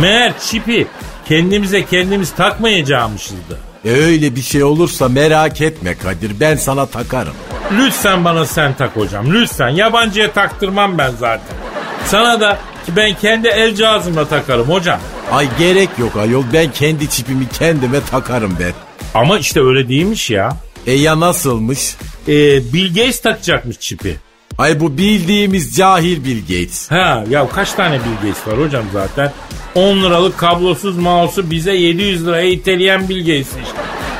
Meğer 0.00 0.32
çipi 0.38 0.86
kendimize 1.32 1.86
kendimiz 1.86 2.30
takmayacağımışız 2.30 3.36
da. 3.50 3.88
E 3.90 3.92
öyle 3.92 4.36
bir 4.36 4.40
şey 4.42 4.64
olursa 4.64 5.08
merak 5.08 5.60
etme 5.60 5.94
Kadir 5.94 6.40
ben 6.40 6.56
sana 6.56 6.86
takarım. 6.86 7.34
Lütfen 7.78 8.24
bana 8.24 8.46
sen 8.46 8.74
tak 8.74 8.96
hocam 8.96 9.32
lütfen. 9.32 9.68
Yabancıya 9.68 10.32
taktırmam 10.32 10.98
ben 10.98 11.10
zaten. 11.10 11.56
Sana 12.04 12.40
da 12.40 12.58
ben 12.88 13.14
kendi 13.14 13.48
el 13.48 13.74
cihazımla 13.74 14.28
takarım 14.28 14.68
hocam. 14.68 15.00
Ay 15.30 15.48
gerek 15.58 15.88
yok 15.98 16.16
ayol 16.16 16.44
ben 16.52 16.72
kendi 16.72 17.10
çipimi 17.10 17.48
kendime 17.48 18.00
takarım 18.10 18.56
ben. 18.60 18.72
Ama 19.14 19.38
işte 19.38 19.60
öyle 19.60 19.88
değilmiş 19.88 20.30
ya. 20.30 20.56
E 20.86 20.92
ya 20.92 21.20
nasılmış? 21.20 21.96
Ee, 22.28 22.32
Bill 22.72 22.88
Gates 22.94 23.20
takacakmış 23.20 23.78
çipi. 23.78 24.16
Ay 24.58 24.80
bu 24.80 24.98
bildiğimiz 24.98 25.76
cahil 25.76 26.24
Bill 26.24 26.40
Gates. 26.40 26.90
Ha 26.90 27.24
ya 27.30 27.48
kaç 27.48 27.72
tane 27.72 27.94
Bill 27.94 28.28
Gates 28.28 28.46
var 28.46 28.58
hocam 28.58 28.84
zaten. 28.92 29.32
10 29.74 30.02
liralık 30.02 30.38
kablosuz 30.38 30.98
mouse'u 30.98 31.50
bize 31.50 31.72
700 31.74 32.26
liraya 32.26 32.50
iteleyen 32.50 33.08
Bill 33.08 33.18
Gates 33.20 33.46
işte. 33.46 33.78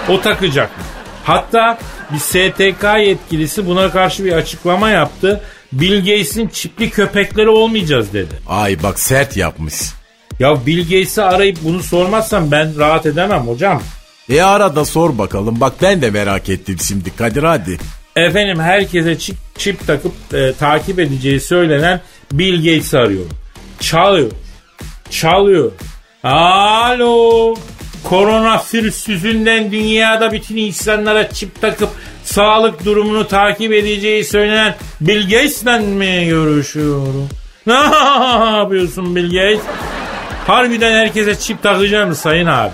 O 0.08 0.20
takacak. 0.20 0.70
Hatta 1.24 1.78
bir 2.12 2.18
STK 2.18 2.84
yetkilisi 3.06 3.66
buna 3.66 3.90
karşı 3.90 4.24
bir 4.24 4.32
açıklama 4.32 4.90
yaptı. 4.90 5.40
Bill 5.72 5.98
Gates'in 5.98 6.48
çipli 6.48 6.90
köpekleri 6.90 7.48
olmayacağız 7.48 8.12
dedi. 8.12 8.34
Ay 8.48 8.82
bak 8.82 9.00
sert 9.00 9.36
yapmış. 9.36 9.74
Ya 10.38 10.66
Bill 10.66 10.82
Gates'i 10.82 11.22
arayıp 11.22 11.58
bunu 11.62 11.82
sormazsam 11.82 12.50
ben 12.50 12.78
rahat 12.78 13.06
edemem 13.06 13.46
hocam. 13.46 13.82
E 14.30 14.42
arada 14.42 14.84
sor 14.84 15.18
bakalım 15.18 15.60
bak 15.60 15.72
ben 15.82 16.02
de 16.02 16.10
merak 16.10 16.48
ettim 16.48 16.76
şimdi 16.88 17.16
Kadir 17.16 17.42
hadi. 17.42 17.78
Efendim 18.16 18.60
herkese 18.60 19.18
çip, 19.18 19.36
çip 19.58 19.86
takıp 19.86 20.12
e, 20.34 20.52
takip 20.52 20.98
edeceği 20.98 21.40
söylenen 21.40 22.00
Bill 22.32 22.56
Gates'i 22.56 22.98
arıyorum. 22.98 23.32
Çalıyor. 23.80 24.30
Çalıyor. 25.10 25.72
Alo. 26.24 27.54
Koronavirüs 28.04 29.08
yüzünden 29.08 29.72
dünyada 29.72 30.32
bütün 30.32 30.56
insanlara 30.56 31.28
çip 31.30 31.60
takıp 31.60 31.88
sağlık 32.24 32.84
durumunu 32.84 33.28
takip 33.28 33.72
edeceği 33.72 34.24
söylenen 34.24 34.74
Bill 35.00 35.22
Gates'le 35.22 35.80
mi 35.80 36.26
görüşüyorum? 36.26 37.28
Ne 37.66 37.74
yapıyorsun 38.58 39.16
Bill 39.16 39.30
Gates? 39.32 39.60
Harbiden 40.46 40.92
herkese 40.92 41.34
çip 41.34 41.62
takacağım 41.62 42.14
sayın 42.14 42.46
abi? 42.46 42.72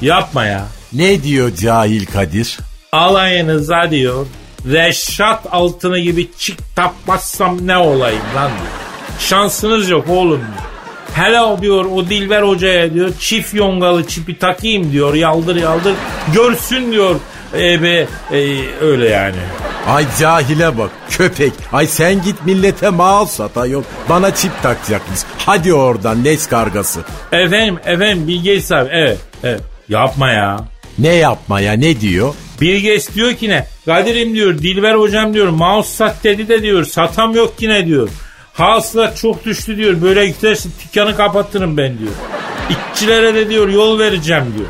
Yapma 0.00 0.44
ya. 0.44 0.66
Ne 0.92 1.22
diyor 1.22 1.54
cahil 1.56 2.06
Kadir? 2.06 2.58
Alayınıza 2.92 3.90
diyor. 3.90 4.26
Reşat 4.66 5.46
altını 5.50 5.98
gibi 5.98 6.30
çik 6.38 6.76
tapmazsam 6.76 7.66
ne 7.66 7.78
olayım 7.78 8.22
lan 8.36 8.50
diyor. 8.50 8.72
Şansınız 9.18 9.90
yok 9.90 10.08
oğlum 10.08 10.40
diyor. 10.40 10.70
Hello 11.14 11.62
diyor 11.62 11.84
o 11.84 12.06
Dilber 12.08 12.42
Hoca'ya 12.42 12.94
diyor. 12.94 13.10
Çift 13.18 13.54
yongalı 13.54 14.06
çipi 14.06 14.38
takayım 14.38 14.92
diyor. 14.92 15.14
Yaldır 15.14 15.56
yaldır. 15.56 15.94
Görsün 16.34 16.92
diyor. 16.92 17.16
E, 17.54 17.82
be, 17.82 18.06
e, 18.32 18.60
öyle 18.80 19.08
yani. 19.08 19.36
Ay 19.88 20.06
cahile 20.20 20.78
bak 20.78 20.90
köpek. 21.10 21.52
Ay 21.72 21.86
sen 21.86 22.22
git 22.22 22.46
millete 22.46 22.88
mal 22.88 23.26
sat 23.26 23.56
ayol. 23.56 23.82
Bana 24.08 24.34
çip 24.34 24.62
takacakmış. 24.62 25.20
Hadi 25.38 25.74
oradan 25.74 26.24
leş 26.24 26.46
kargası. 26.46 27.00
Efendim 27.32 27.78
efendim 27.84 28.28
Bill 28.28 28.38
Gates 28.38 28.72
abi 28.72 28.88
evet, 28.92 29.18
evet. 29.44 29.60
Yapma 29.88 30.30
ya. 30.30 30.56
Ne 31.00 31.14
yapma 31.14 31.60
ya 31.60 31.72
ne 31.72 32.00
diyor? 32.00 32.34
Bill 32.60 32.82
Gates 32.82 33.14
diyor 33.14 33.34
ki 33.34 33.48
ne? 33.48 33.66
Kadir'im 33.84 34.34
diyor 34.34 34.58
Dilber 34.58 34.94
hocam 34.94 35.34
diyor 35.34 35.48
mouse 35.48 35.88
sat 35.88 36.24
dedi 36.24 36.48
de 36.48 36.62
diyor 36.62 36.84
satam 36.84 37.34
yok 37.34 37.54
yine 37.60 37.86
diyor. 37.86 38.08
Hasılat 38.52 39.16
çok 39.16 39.44
düştü 39.44 39.76
diyor 39.76 40.02
böyle 40.02 40.26
giderse 40.26 40.68
dükkanı 40.84 41.16
kapatırım 41.16 41.76
ben 41.76 41.98
diyor. 41.98 42.12
İşçilere 42.70 43.34
de 43.34 43.50
diyor 43.50 43.68
yol 43.68 43.98
vereceğim 43.98 44.44
diyor. 44.58 44.68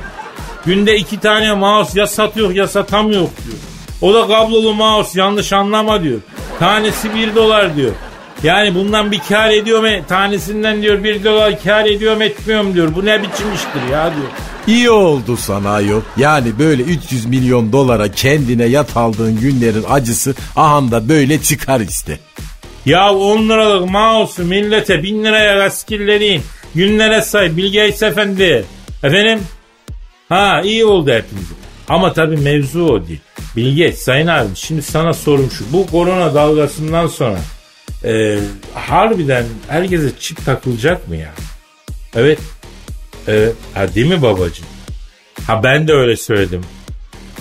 Günde 0.66 0.96
iki 0.96 1.20
tane 1.20 1.54
mouse 1.54 2.00
ya 2.00 2.06
satıyor 2.06 2.50
ya 2.50 2.68
satamıyor 2.68 3.20
diyor. 3.20 3.58
O 4.00 4.14
da 4.14 4.28
kablolu 4.28 4.74
mouse 4.74 5.20
yanlış 5.20 5.52
anlama 5.52 6.02
diyor. 6.02 6.20
Tanesi 6.58 7.14
bir 7.14 7.34
dolar 7.34 7.76
diyor. 7.76 7.92
Yani 8.42 8.74
bundan 8.74 9.12
bir 9.12 9.20
kar 9.28 9.50
ediyor 9.50 9.80
mu? 9.80 10.04
Tanesinden 10.08 10.82
diyor 10.82 11.04
bir 11.04 11.24
dolar 11.24 11.62
kar 11.62 11.84
ediyor 11.84 12.16
mu 12.16 12.24
etmiyorum 12.24 12.74
diyor. 12.74 12.94
Bu 12.94 13.04
ne 13.04 13.22
biçim 13.22 13.54
iştir 13.54 13.92
ya 13.92 14.10
diyor. 14.16 14.28
İyi 14.70 14.90
oldu 14.90 15.37
sana 15.37 15.70
ayol. 15.70 16.00
Yani 16.16 16.59
böyle 16.59 16.83
300 16.83 17.26
milyon 17.26 17.72
dolara 17.72 18.12
kendine 18.12 18.64
yat 18.64 18.96
aldığın 18.96 19.40
günlerin 19.40 19.85
acısı 19.90 20.35
ahanda 20.56 21.09
böyle 21.09 21.42
çıkar 21.42 21.80
işte. 21.80 22.18
Ya 22.87 23.14
10 23.14 23.48
liralık 23.48 23.90
mouse'u 23.90 24.44
millete 24.44 25.02
1000 25.02 25.24
liraya 25.24 25.59
gaskillerin. 25.59 26.42
Günlere 26.74 27.22
say 27.22 27.56
Bill 27.56 27.74
efendi. 28.02 28.64
Efendim? 29.02 29.40
Ha 30.28 30.61
iyi 30.64 30.85
oldu 30.85 31.11
hepimiz. 31.11 31.46
Ama 31.88 32.12
tabii 32.12 32.37
mevzu 32.37 32.85
o 32.85 33.06
değil. 33.06 33.20
Bill 33.56 33.78
Gates 33.78 34.02
sayın 34.02 34.26
abi 34.26 34.48
şimdi 34.54 34.83
sana 34.83 35.12
sorum 35.12 35.50
şu. 35.50 35.72
Bu 35.72 35.87
korona 35.87 36.35
dalgasından 36.35 37.06
sonra 37.06 37.38
e, 38.04 38.38
harbiden 38.74 39.44
herkese 39.68 40.11
çip 40.20 40.44
takılacak 40.44 41.09
mı 41.09 41.16
ya? 41.16 41.30
Evet. 42.14 42.38
Evet. 43.30 43.54
Ha 43.74 43.94
değil 43.94 44.06
mi 44.06 44.22
babacığım? 44.22 44.66
Ha 45.46 45.62
ben 45.62 45.88
de 45.88 45.92
öyle 45.92 46.16
söyledim. 46.16 46.60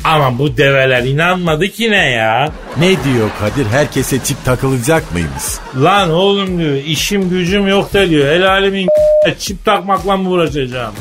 Ama 0.03 0.39
bu 0.39 0.57
develer 0.57 1.03
inanmadı 1.03 1.67
ki 1.67 1.91
ne 1.91 2.09
ya? 2.09 2.51
Ne 2.77 2.87
diyor 2.87 3.29
Kadir 3.39 3.65
herkese 3.65 4.23
çip 4.23 4.45
takılacak 4.45 5.13
mıymış? 5.13 5.43
Lan 5.75 6.11
oğlum 6.11 6.59
diyor 6.59 6.75
işim 6.75 7.29
gücüm 7.29 7.67
yok 7.67 7.93
da 7.93 8.09
diyor. 8.09 8.27
El 8.27 8.49
alemin 8.49 8.87
çip 9.39 9.65
takmakla 9.65 10.17
mı 10.17 10.29
uğraşacağım? 10.29 10.93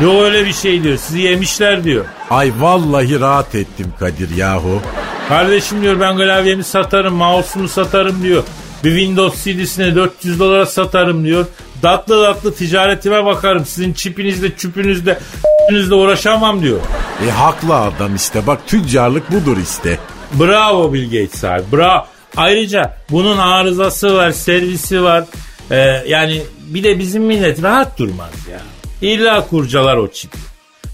Yok 0.00 0.22
öyle 0.22 0.46
bir 0.46 0.52
şey 0.52 0.82
diyor. 0.82 0.96
Sizi 0.96 1.20
yemişler 1.20 1.84
diyor. 1.84 2.04
Ay 2.30 2.52
vallahi 2.58 3.20
rahat 3.20 3.54
ettim 3.54 3.86
Kadir 3.98 4.36
yahu. 4.36 4.82
Kardeşim 5.28 5.82
diyor 5.82 6.00
ben 6.00 6.16
klavyemi 6.16 6.64
satarım, 6.64 7.14
mouse'umu 7.14 7.68
satarım 7.68 8.22
diyor. 8.22 8.42
Bir 8.84 8.98
Windows 8.98 9.44
CD'sine 9.44 9.94
400 9.94 10.40
dolara 10.40 10.66
satarım 10.66 11.24
diyor. 11.24 11.46
Tatlı 11.82 12.24
tatlı 12.24 12.54
ticaretime 12.54 13.24
bakarım. 13.24 13.66
Sizin 13.66 13.92
çipinizle, 13.92 14.56
çüpünüzle, 14.56 15.18
çüpünüzle 15.60 15.94
uğraşamam 15.94 16.62
diyor. 16.62 16.80
E 17.26 17.30
haklı 17.30 17.76
adam 17.76 18.14
işte 18.14 18.46
bak 18.46 18.66
tüccarlık 18.66 19.32
budur 19.32 19.56
işte. 19.62 19.98
Bravo 20.40 20.92
Bill 20.92 21.04
Gates 21.04 21.44
abi. 21.44 21.62
Bravo. 21.72 22.06
Ayrıca 22.36 22.96
bunun 23.10 23.38
arızası 23.38 24.14
var, 24.14 24.30
servisi 24.30 25.02
var. 25.02 25.24
Ee, 25.70 25.76
yani 26.08 26.42
bir 26.60 26.84
de 26.84 26.98
bizim 26.98 27.22
millet 27.22 27.62
rahat 27.62 27.98
durmaz 27.98 28.30
ya. 28.52 28.60
İlla 29.02 29.46
kurcalar 29.46 29.96
o 29.96 30.08
çipi. 30.10 30.38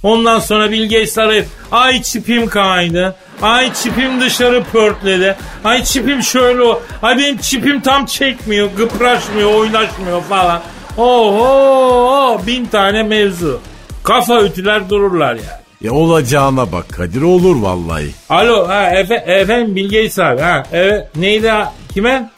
Ondan 0.03 0.39
sonra 0.39 0.71
Bill 0.71 0.83
Gates 0.83 1.19
arayıp 1.19 1.47
ay 1.73 2.03
çipim 2.03 2.47
kaydı. 2.49 3.17
Ay 3.43 3.75
çipim 3.75 4.21
dışarı 4.21 4.65
pörtledi. 4.65 5.37
Ay 5.65 5.85
çipim 5.85 6.23
şöyle 6.23 6.63
o. 6.63 6.83
Ay 7.03 7.19
benim 7.19 7.37
çipim 7.39 7.81
tam 7.81 8.07
çekmiyor, 8.07 8.69
gıpraşmıyor, 8.77 9.55
oynaşmıyor 9.55 10.23
falan. 10.23 10.61
Oho 10.99 12.41
bin 12.47 12.67
tane 12.67 13.03
mevzu. 13.03 13.61
Kafa 14.05 14.43
ütüler 14.43 14.89
dururlar 14.89 15.35
yani. 15.35 15.63
E 15.85 15.91
olacağına 15.91 16.73
bak 16.73 16.89
Kadir 16.93 17.23
olur 17.23 17.57
vallahi. 17.63 18.11
Alo 18.29 18.69
ha 18.69 18.91
efe, 18.91 19.15
efendim 19.15 19.77
Bill 19.77 19.85
Gates 19.85 20.19
abi 20.19 20.41
ha 20.41 20.63
evet 20.73 21.17
neydi 21.17 21.49
ha 21.49 21.73
kime? 21.95 22.31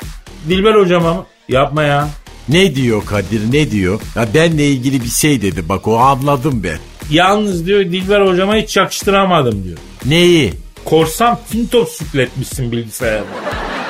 Dilber 0.49 0.75
hocama 0.75 1.15
mı? 1.15 1.27
Yapma 1.49 1.83
ya. 1.83 2.09
Ne 2.49 2.75
diyor 2.75 3.07
Kadir 3.07 3.53
ne 3.53 3.71
diyor? 3.71 4.01
Ya 4.17 4.27
benle 4.35 4.67
ilgili 4.67 5.03
bir 5.05 5.09
şey 5.09 5.43
dedi 5.43 5.69
bak 5.69 5.89
o 5.89 5.99
anladım 5.99 6.61
ben. 6.65 6.79
Yalnız 7.11 7.67
diyor 7.67 7.81
Dilber 7.81 8.21
hocama 8.21 8.57
hiç 8.57 8.77
yakıştıramadım 8.77 9.65
diyor. 9.65 9.79
Neyi? 10.05 10.55
Korsan 10.85 11.39
Tintos 11.51 12.01
yükletmişsin 12.01 12.73
bilgisayara. 12.73 13.25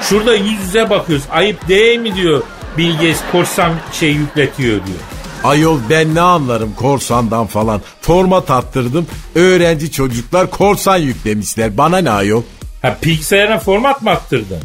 Şurada 0.03 0.35
yüz 0.35 0.61
yüze 0.67 0.91
bakıyoruz. 0.91 1.25
Ayıp 1.31 1.69
değil 1.69 1.99
mi 1.99 2.15
diyor 2.17 2.43
Bill 2.79 2.93
Gates 2.93 3.21
korsan 3.33 3.73
şey 3.93 4.11
yükletiyor 4.13 4.87
diyor. 4.87 4.99
Ayol 5.45 5.79
ben 5.91 6.15
ne 6.15 6.21
anlarım 6.21 6.75
korsandan 6.75 7.47
falan. 7.47 7.83
Format 8.01 8.51
attırdım. 8.51 9.07
Öğrenci 9.35 9.91
çocuklar 9.93 10.51
korsan 10.51 10.97
yüklemişler. 10.97 11.79
Bana 11.79 11.99
ne 11.99 12.11
ayol? 12.11 12.43
Ha 12.83 12.99
bilgisayarına 13.05 13.59
format 13.59 14.03
mı 14.03 14.11
attırdın? 14.11 14.59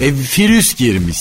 E 0.00 0.06
virüs 0.12 0.74
girmiş. 0.76 1.18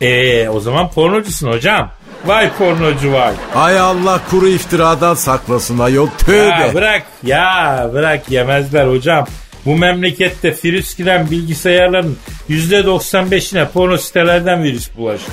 Eee 0.00 0.48
o 0.48 0.60
zaman 0.60 0.90
pornocusun 0.90 1.48
hocam. 1.52 1.90
Vay 2.26 2.50
pornocu 2.58 3.12
vay. 3.12 3.34
Ay 3.54 3.78
Allah 3.78 4.20
kuru 4.30 4.48
iftiradan 4.48 5.14
saklasın 5.14 5.78
ayol. 5.78 6.08
Tövbe. 6.18 6.48
Ya 6.48 6.74
bırak 6.74 7.02
ya 7.22 7.90
bırak 7.92 8.30
yemezler 8.30 8.86
hocam. 8.86 9.26
Bu 9.66 9.76
memlekette 9.76 10.56
virüs 10.64 10.96
giren 10.96 11.30
bilgisayarların 11.30 12.18
%95'ine 12.50 13.68
porno 13.68 13.96
sitelerden 13.96 14.62
virüs 14.62 14.96
bulaşır. 14.96 15.28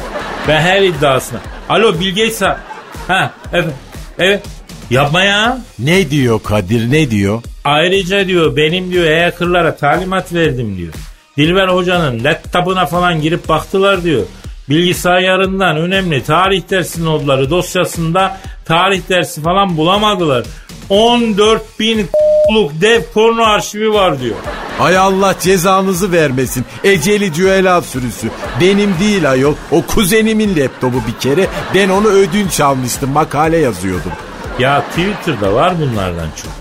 Ben 0.47 0.61
her 0.61 0.81
iddiasına. 0.81 1.39
Alo 1.69 1.95
ha. 2.39 2.59
Ha 3.07 3.31
evet. 3.53 3.73
Evet. 4.19 4.43
Yapma 4.89 5.23
ya. 5.23 5.57
Ne 5.79 6.09
diyor 6.09 6.43
Kadir 6.43 6.91
ne 6.91 7.11
diyor? 7.11 7.41
Ayrıca 7.63 8.27
diyor 8.27 8.55
benim 8.55 8.91
diyor 8.91 9.21
hackerlara 9.21 9.75
talimat 9.75 10.33
verdim 10.33 10.77
diyor. 10.77 10.93
Dilber 11.37 11.67
hocanın 11.67 12.23
laptopuna 12.23 12.85
falan 12.85 13.21
girip 13.21 13.49
baktılar 13.49 14.03
diyor. 14.03 14.21
Bilgisayarından 14.69 15.77
önemli 15.77 16.23
tarih 16.23 16.69
dersi 16.69 17.05
notları 17.05 17.49
dosyasında 17.49 18.37
tarih 18.65 19.09
dersi 19.09 19.41
falan 19.41 19.77
bulamadılar. 19.77 20.45
14 20.89 21.79
bin 21.79 22.07
luk 22.53 22.71
dev 22.81 23.01
porno 23.13 23.43
arşivi 23.43 23.93
var 23.93 24.21
diyor. 24.21 24.35
Ay 24.79 24.97
Allah 24.97 25.35
cezanızı 25.39 26.11
vermesin. 26.11 26.65
Eceli 26.83 27.33
cüela 27.33 27.81
sürüsü. 27.81 28.27
Benim 28.61 28.99
değil 28.99 29.31
ayol. 29.31 29.55
O 29.71 29.81
kuzenimin 29.81 30.55
laptopu 30.55 30.97
bir 31.07 31.19
kere. 31.19 31.47
Ben 31.75 31.89
onu 31.89 32.07
ödünç 32.07 32.61
almıştım. 32.61 33.09
Makale 33.11 33.57
yazıyordum. 33.57 34.11
Ya 34.59 34.81
Twitter'da 34.81 35.53
var 35.53 35.73
bunlardan 35.81 36.27
çok. 36.43 36.51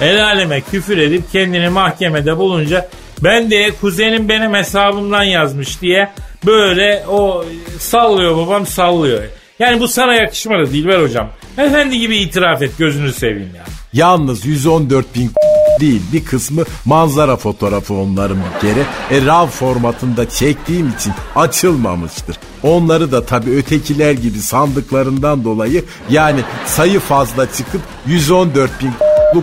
El 0.00 0.24
aleme 0.24 0.60
küfür 0.60 0.98
edip 0.98 1.32
kendini 1.32 1.68
mahkemede 1.68 2.36
bulunca 2.36 2.88
ben 3.24 3.50
de 3.50 3.70
kuzenim 3.80 4.28
benim 4.28 4.54
hesabımdan 4.54 5.22
yazmış 5.22 5.82
diye 5.82 6.12
böyle 6.46 7.04
o 7.08 7.44
sallıyor 7.78 8.36
babam 8.36 8.66
sallıyor. 8.66 9.22
Yani 9.58 9.80
bu 9.80 9.88
sana 9.88 10.14
yakışmadı 10.14 10.72
Dilber 10.72 11.02
hocam. 11.02 11.28
Efendi 11.58 11.98
gibi 11.98 12.16
itiraf 12.16 12.62
et 12.62 12.78
gözünü 12.78 13.12
seveyim 13.12 13.54
ya. 13.56 13.64
Yalnız 13.92 14.46
114 14.46 15.14
bin 15.14 15.30
değil 15.80 16.02
bir 16.12 16.24
kısmı 16.24 16.64
manzara 16.84 17.36
fotoğrafı 17.36 17.94
onların 17.94 18.38
bir 18.38 18.60
kere. 18.60 18.80
E 19.10 19.26
RAW 19.26 19.50
formatında 19.50 20.28
çektiğim 20.28 20.88
için 20.88 21.12
açılmamıştır. 21.36 22.36
Onları 22.62 23.12
da 23.12 23.26
tabii 23.26 23.50
ötekiler 23.50 24.12
gibi 24.12 24.38
sandıklarından 24.38 25.44
dolayı 25.44 25.84
yani 26.10 26.40
sayı 26.66 27.00
fazla 27.00 27.52
çıkıp 27.52 27.80
114 28.06 28.70
bin 28.82 28.92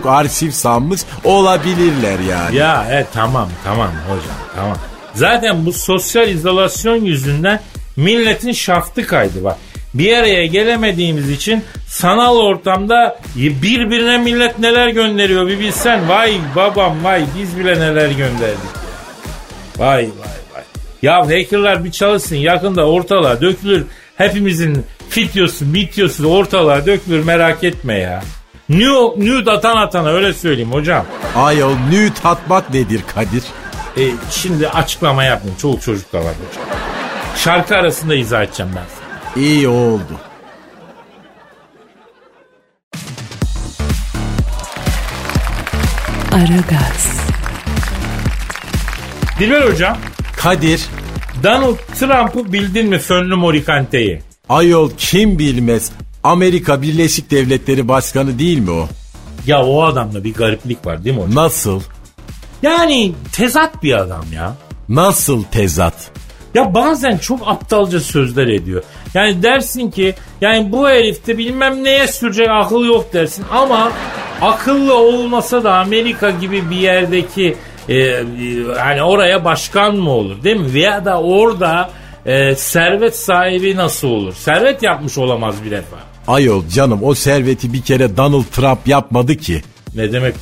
arşiv 0.08 0.50
sanmış 0.50 1.00
olabilirler 1.24 2.18
yani. 2.18 2.56
Ya 2.56 2.86
evet 2.90 3.06
tamam 3.14 3.48
tamam 3.64 3.90
hocam 4.08 4.36
tamam. 4.56 4.76
Zaten 5.18 5.66
bu 5.66 5.72
sosyal 5.72 6.28
izolasyon 6.28 7.04
yüzünden 7.04 7.60
milletin 7.96 8.52
şaftı 8.52 9.06
kaydı 9.06 9.44
bak. 9.44 9.56
Bir 9.94 10.16
araya 10.16 10.46
gelemediğimiz 10.46 11.30
için 11.30 11.64
sanal 11.86 12.36
ortamda 12.36 13.20
birbirine 13.36 14.18
millet 14.18 14.58
neler 14.58 14.88
gönderiyor 14.88 15.46
bir 15.46 15.60
bilsen. 15.60 16.08
Vay 16.08 16.34
babam 16.56 17.04
vay 17.04 17.24
biz 17.38 17.58
bile 17.58 17.80
neler 17.80 18.10
gönderdik. 18.10 18.70
Vay 19.76 20.02
vay 20.02 20.38
vay. 20.54 20.62
Ya 21.02 21.26
hackerlar 21.26 21.84
bir 21.84 21.90
çalışsın 21.90 22.36
yakında 22.36 22.88
ortalığa 22.88 23.40
dökülür. 23.40 23.86
Hepimizin 24.16 24.84
fityosu 25.08 25.66
mityosu 25.66 26.26
ortalığa 26.26 26.86
dökülür 26.86 27.24
merak 27.24 27.64
etme 27.64 27.94
ya. 27.98 28.22
Nude, 28.68 29.30
nude 29.30 29.50
atan 29.50 29.76
atana 29.76 30.08
öyle 30.08 30.32
söyleyeyim 30.32 30.72
hocam. 30.72 31.06
Ayol 31.36 31.72
nüt 31.90 32.26
atmak 32.26 32.74
nedir 32.74 33.00
Kadir? 33.14 33.42
E, 33.98 34.10
şimdi 34.30 34.68
açıklama 34.68 35.24
yapmayın. 35.24 35.56
Çoluk 35.56 35.82
çocuk 35.82 36.12
da 36.12 36.18
var. 36.24 36.34
Şarkı 37.36 37.76
arasında 37.76 38.14
izah 38.14 38.42
edeceğim 38.42 38.72
ben. 38.76 39.42
İyi 39.42 39.68
oldu. 39.68 40.20
Aragaz. 46.32 47.20
Dilber 49.38 49.62
hocam. 49.62 49.98
Kadir. 50.36 50.86
Donald 51.42 51.76
Trump'ı 51.98 52.52
bildin 52.52 52.88
mi 52.88 52.98
Fönlü 52.98 53.34
Morikante'yi? 53.34 54.20
Ayol 54.48 54.90
kim 54.98 55.38
bilmez. 55.38 55.90
Amerika 56.24 56.82
Birleşik 56.82 57.30
Devletleri 57.30 57.88
Başkanı 57.88 58.38
değil 58.38 58.58
mi 58.58 58.70
o? 58.70 58.88
Ya 59.46 59.64
o 59.64 59.82
adamda 59.82 60.24
bir 60.24 60.34
gariplik 60.34 60.86
var 60.86 61.04
değil 61.04 61.16
mi 61.16 61.22
hocam? 61.22 61.44
Nasıl? 61.44 61.80
Yani 62.62 63.12
tezat 63.32 63.82
bir 63.82 63.94
adam 63.94 64.24
ya. 64.34 64.54
Nasıl 64.88 65.44
tezat? 65.44 66.10
Ya 66.54 66.74
bazen 66.74 67.18
çok 67.18 67.48
aptalca 67.48 68.00
sözler 68.00 68.46
ediyor. 68.46 68.82
Yani 69.14 69.42
dersin 69.42 69.90
ki 69.90 70.14
yani 70.40 70.72
bu 70.72 70.88
herifte 70.88 71.38
bilmem 71.38 71.84
neye 71.84 72.06
sürecek 72.06 72.48
akıl 72.50 72.84
yok 72.84 73.12
dersin 73.12 73.44
ama 73.52 73.92
akıllı 74.42 74.94
olmasa 74.94 75.64
da 75.64 75.74
Amerika 75.74 76.30
gibi 76.30 76.70
bir 76.70 76.76
yerdeki 76.76 77.56
e, 77.88 78.24
hani 78.78 79.02
oraya 79.02 79.44
başkan 79.44 79.96
mı 79.96 80.10
olur 80.10 80.42
değil 80.42 80.56
mi? 80.56 80.74
Veya 80.74 81.04
da 81.04 81.20
orada 81.20 81.90
e, 82.26 82.54
servet 82.54 83.16
sahibi 83.16 83.76
nasıl 83.76 84.08
olur? 84.08 84.34
Servet 84.34 84.82
yapmış 84.82 85.18
olamaz 85.18 85.54
bir 85.64 85.70
defa. 85.70 85.96
Ayol 86.26 86.68
canım 86.68 87.00
o 87.02 87.14
serveti 87.14 87.72
bir 87.72 87.82
kere 87.82 88.16
Donald 88.16 88.44
Trump 88.44 88.88
yapmadı 88.88 89.36
ki. 89.36 89.62
Ne 89.94 90.12
demek 90.12 90.34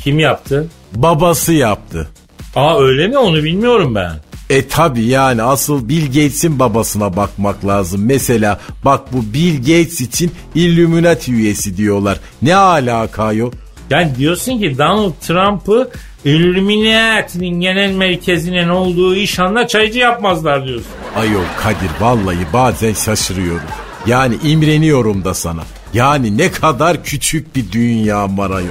kim 0.00 0.18
yaptı? 0.18 0.68
Babası 0.94 1.52
yaptı. 1.52 2.08
Aa 2.56 2.80
öyle 2.80 3.08
mi 3.08 3.18
onu 3.18 3.44
bilmiyorum 3.44 3.94
ben. 3.94 4.12
E 4.50 4.68
tabi 4.68 5.02
yani 5.04 5.42
asıl 5.42 5.88
Bill 5.88 6.06
Gates'in 6.06 6.58
babasına 6.58 7.16
bakmak 7.16 7.66
lazım. 7.66 8.00
Mesela 8.04 8.60
bak 8.84 9.12
bu 9.12 9.34
Bill 9.34 9.56
Gates 9.58 10.00
için 10.00 10.32
Illuminati 10.54 11.32
üyesi 11.32 11.76
diyorlar. 11.76 12.20
Ne 12.42 12.56
alaka 12.56 13.32
yok? 13.32 13.54
Yani 13.90 14.16
diyorsun 14.18 14.58
ki 14.58 14.78
Donald 14.78 15.12
Trump'ı 15.20 15.90
Illuminati'nin 16.24 17.60
genel 17.60 17.92
merkezinin 17.92 18.68
olduğu 18.68 19.14
iş 19.14 19.38
anla 19.38 19.66
çaycı 19.66 19.98
yapmazlar 19.98 20.66
diyorsun. 20.66 20.86
Ayol 21.16 21.44
Kadir 21.62 21.90
vallahi 22.00 22.46
bazen 22.52 22.92
şaşırıyorum. 22.92 23.68
Yani 24.06 24.34
imreniyorum 24.44 25.24
da 25.24 25.34
sana. 25.34 25.62
Yani 25.94 26.38
ne 26.38 26.50
kadar 26.52 27.04
küçük 27.04 27.56
bir 27.56 27.72
dünya 27.72 28.36
var 28.38 28.50
ayol. 28.50 28.66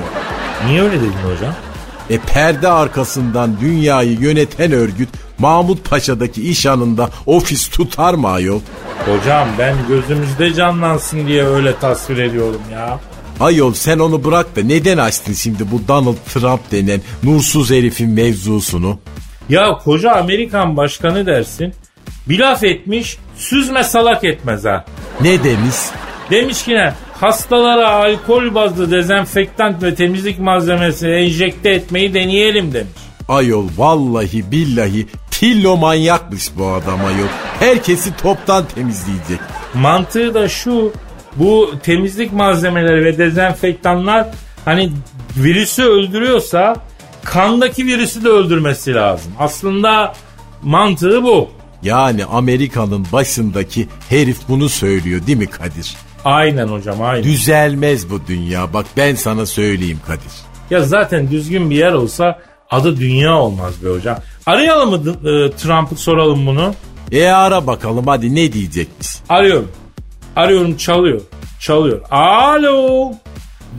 Niye 0.67 0.81
öyle 0.81 0.95
dedin 0.95 1.11
hocam? 1.35 1.53
E 2.09 2.17
perde 2.17 2.67
arkasından 2.67 3.57
dünyayı 3.61 4.19
yöneten 4.19 4.71
örgüt 4.71 5.09
Mahmut 5.37 5.89
Paşa'daki 5.89 6.49
iş 6.49 6.65
anında 6.65 7.09
ofis 7.25 7.69
tutar 7.69 8.13
mı 8.13 8.29
ayol? 8.29 8.59
Hocam 9.05 9.47
ben 9.59 9.75
gözümüzde 9.87 10.53
canlansın 10.53 11.27
diye 11.27 11.45
öyle 11.45 11.79
tasvir 11.79 12.17
ediyorum 12.17 12.61
ya. 12.71 12.99
Ayol 13.39 13.73
sen 13.73 13.99
onu 13.99 14.23
bırak 14.23 14.55
da 14.55 14.61
neden 14.61 14.97
açtın 14.97 15.33
şimdi 15.33 15.71
bu 15.71 15.87
Donald 15.87 16.15
Trump 16.33 16.71
denen 16.71 17.01
nursuz 17.23 17.71
herifin 17.71 18.09
mevzusunu? 18.09 18.99
Ya 19.49 19.77
koca 19.83 20.11
Amerikan 20.11 20.77
başkanı 20.77 21.25
dersin 21.25 21.73
bir 22.29 22.39
laf 22.39 22.63
etmiş 22.63 23.17
süzme 23.35 23.83
salak 23.83 24.23
etmez 24.23 24.65
ha. 24.65 24.85
Ne 25.21 25.43
demiş? 25.43 25.75
Demiş 26.31 26.63
ki 26.63 26.71
ne 26.71 26.93
hastalara 27.21 27.89
alkol 27.89 28.55
bazlı 28.55 28.91
dezenfektant 28.91 29.83
ve 29.83 29.95
temizlik 29.95 30.39
malzemesi 30.39 31.07
enjekte 31.07 31.69
etmeyi 31.69 32.13
deneyelim 32.13 32.73
demiş. 32.73 32.91
Ayol 33.27 33.67
vallahi 33.77 34.51
billahi 34.51 35.07
pillo 35.31 35.77
manyakmış 35.77 36.49
bu 36.57 36.67
adam 36.67 36.99
ayol. 37.05 37.27
Herkesi 37.59 38.17
toptan 38.17 38.65
temizleyecek. 38.75 39.39
Mantığı 39.73 40.33
da 40.33 40.49
şu 40.49 40.93
bu 41.35 41.71
temizlik 41.83 42.33
malzemeleri 42.33 43.05
ve 43.05 43.17
dezenfektanlar 43.17 44.27
hani 44.65 44.91
virüsü 45.37 45.83
öldürüyorsa 45.83 46.75
kandaki 47.23 47.85
virüsü 47.85 48.23
de 48.23 48.29
öldürmesi 48.29 48.93
lazım. 48.93 49.31
Aslında 49.39 50.13
mantığı 50.63 51.23
bu. 51.23 51.49
Yani 51.83 52.25
Amerika'nın 52.25 53.07
başındaki 53.13 53.87
herif 54.09 54.37
bunu 54.49 54.69
söylüyor 54.69 55.27
değil 55.27 55.37
mi 55.37 55.47
Kadir? 55.47 55.95
Aynen 56.25 56.67
hocam 56.67 57.01
aynen. 57.01 57.23
Düzelmez 57.23 58.09
bu 58.09 58.19
dünya 58.27 58.73
bak 58.73 58.85
ben 58.97 59.15
sana 59.15 59.45
söyleyeyim 59.45 59.99
Kadir. 60.07 60.31
Ya 60.69 60.83
zaten 60.83 61.31
düzgün 61.31 61.69
bir 61.69 61.75
yer 61.75 61.93
olsa 61.93 62.39
adı 62.69 62.97
dünya 62.97 63.35
olmaz 63.37 63.85
be 63.85 63.89
hocam. 63.89 64.17
Arayalım 64.45 64.89
mı 64.89 64.97
e, 64.97 65.51
Trump'ı 65.51 65.95
soralım 65.95 66.47
bunu? 66.47 66.73
E 67.11 67.27
ara 67.27 67.67
bakalım 67.67 68.07
hadi 68.07 68.35
ne 68.35 68.53
diyecekmiş? 68.53 69.07
Arıyorum. 69.29 69.71
Arıyorum 70.35 70.77
çalıyor. 70.77 71.21
Çalıyor. 71.59 72.01
Alo. 72.11 73.11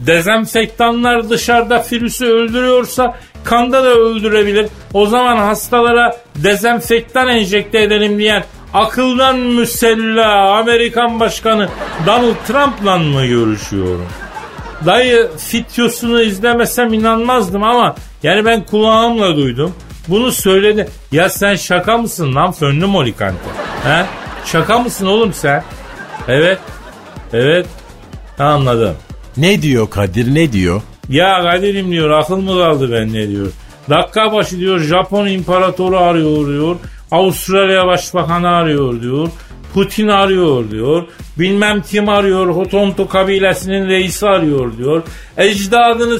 Dezenfektanlar 0.05 1.29
dışarıda 1.29 1.85
virüsü 1.91 2.25
öldürüyorsa 2.25 3.17
kanda 3.43 3.83
da 3.83 3.89
öldürebilir. 3.89 4.67
O 4.93 5.05
zaman 5.05 5.37
hastalara 5.37 6.17
dezenfektan 6.35 7.27
enjekte 7.27 7.81
edelim 7.81 8.19
diyen 8.19 8.43
akıldan 8.73 9.37
müsella 9.39 10.57
Amerikan 10.57 11.19
Başkanı 11.19 11.69
Donald 12.07 12.35
Trump'la 12.47 12.97
mı 12.97 13.25
görüşüyorum? 13.25 14.07
Dayı 14.85 15.29
fityosunu 15.37 16.21
izlemesem 16.21 16.93
inanmazdım 16.93 17.63
ama 17.63 17.95
yani 18.23 18.45
ben 18.45 18.63
kulağımla 18.65 19.35
duydum. 19.35 19.75
Bunu 20.07 20.31
söyledi. 20.31 20.89
Ya 21.11 21.29
sen 21.29 21.55
şaka 21.55 21.97
mısın 21.97 22.35
lan 22.35 22.51
fönlü 22.51 22.85
molikante? 22.85 23.49
He? 23.83 24.05
Şaka 24.45 24.79
mısın 24.79 25.05
oğlum 25.05 25.33
sen? 25.33 25.63
Evet. 26.27 26.59
Evet. 27.33 27.65
Anladım. 28.39 28.95
Ne 29.37 29.61
diyor 29.61 29.89
Kadir 29.89 30.35
ne 30.35 30.51
diyor? 30.51 30.81
Ya 31.09 31.41
Kadir'im 31.41 31.91
diyor 31.91 32.09
akıl 32.09 32.37
mı 32.37 32.51
kaldı 32.51 32.91
ben 32.91 33.13
ne 33.13 33.29
diyor. 33.29 33.47
Dakika 33.89 34.33
başı 34.33 34.59
diyor 34.59 34.79
Japon 34.79 35.27
imparatoru 35.27 35.97
arıyor 35.97 36.47
diyor. 36.47 36.75
Avustralya 37.13 37.87
başbakanı 37.87 38.49
arıyor 38.49 39.01
diyor. 39.01 39.29
Putin 39.73 40.07
arıyor 40.07 40.71
diyor. 40.71 41.03
Bilmem 41.39 41.81
kim 41.81 42.09
arıyor. 42.09 42.47
Hotonto 42.47 43.07
kabilesinin 43.07 43.87
reisi 43.87 44.27
arıyor 44.27 44.77
diyor. 44.77 45.03
Ecdadını 45.37 46.17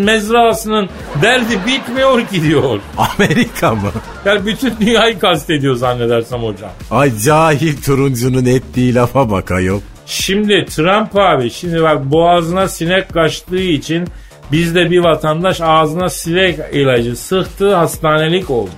mezrasının 0.00 0.88
derdi 1.22 1.58
bitmiyor 1.66 2.26
ki 2.26 2.42
diyor. 2.42 2.80
Amerika 3.18 3.74
mı? 3.74 3.90
Yani 4.24 4.46
bütün 4.46 4.74
dünyayı 4.80 5.18
kastediyor 5.18 5.74
zannedersem 5.74 6.42
hocam. 6.42 6.70
Ay 6.90 7.18
cahil 7.24 7.82
turuncunun 7.82 8.44
ettiği 8.44 8.94
lafa 8.94 9.30
bak 9.30 9.50
ayol. 9.50 9.80
Şimdi 10.06 10.66
Trump 10.66 11.18
abi 11.18 11.50
şimdi 11.50 11.82
bak 11.82 12.04
boğazına 12.04 12.68
sinek 12.68 13.12
kaçtığı 13.12 13.62
için 13.62 14.08
bizde 14.52 14.90
bir 14.90 14.98
vatandaş 14.98 15.60
ağzına 15.60 16.08
sinek 16.08 16.58
ilacı 16.72 17.16
sıktı 17.16 17.74
hastanelik 17.74 18.50
oldu. 18.50 18.70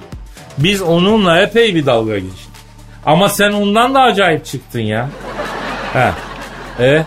Biz 0.59 0.83
onunla 0.83 1.41
epey 1.43 1.75
bir 1.75 1.87
dalga 1.87 2.19
geçtik. 2.19 2.49
Ama 3.07 3.29
sen 3.29 3.53
ondan 3.53 3.95
da 3.95 4.01
acayip 4.01 4.45
çıktın 4.45 4.81
ya. 4.81 5.09
He. 5.93 6.11
E 6.85 7.05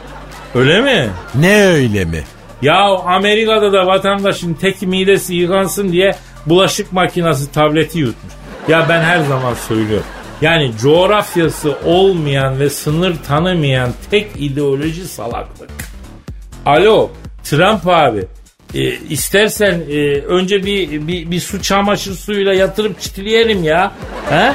öyle 0.56 0.82
mi? 0.82 1.10
Ne 1.36 1.66
öyle 1.66 2.06
mi? 2.06 2.24
Ya 2.62 2.84
Amerika'da 3.06 3.74
da 3.74 3.88
vatandaşın 3.88 4.54
tek 4.54 4.82
midesi 4.82 5.36
yıkansın 5.36 5.91
diye 5.91 6.16
bulaşık 6.45 6.93
makinesi 6.93 7.52
tableti 7.52 7.99
yutmuş. 7.99 8.34
Ya 8.68 8.86
ben 8.89 9.02
her 9.02 9.20
zaman 9.20 9.54
söylüyorum. 9.54 10.06
Yani 10.41 10.72
coğrafyası 10.82 11.78
olmayan 11.86 12.60
ve 12.60 12.70
sınır 12.70 13.16
tanımayan 13.28 13.89
tek 14.12 14.32
ideoloji 14.36 15.08
salaklık. 15.08 15.70
Alo 16.66 17.10
Trump 17.43 17.88
abi 17.88 18.26
e, 18.74 18.80
istersen 19.10 19.82
e, 19.90 20.22
önce 20.22 20.66
bir, 20.66 21.08
bir, 21.08 21.32
bir 21.32 21.40
su 21.40 21.62
çamaşır 21.62 22.14
suyuyla 22.14 22.54
yatırıp 22.54 23.02
çitileyelim 23.02 23.64
ya. 23.64 23.92
He? 24.30 24.54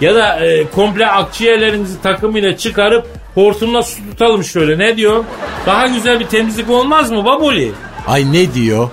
Ya 0.00 0.14
da 0.14 0.46
e, 0.46 0.70
komple 0.70 1.06
akciğerlerimizi 1.06 2.02
takımıyla 2.02 2.56
çıkarıp 2.56 3.06
hortumla 3.34 3.82
su 3.82 3.96
tutalım 4.10 4.44
şöyle 4.44 4.78
ne 4.78 4.96
diyor? 4.96 5.24
Daha 5.66 5.86
güzel 5.86 6.20
bir 6.20 6.26
temizlik 6.26 6.70
olmaz 6.70 7.10
mı 7.10 7.24
baboli? 7.24 7.72
Ay 8.06 8.32
ne 8.32 8.54
diyor? 8.54 8.90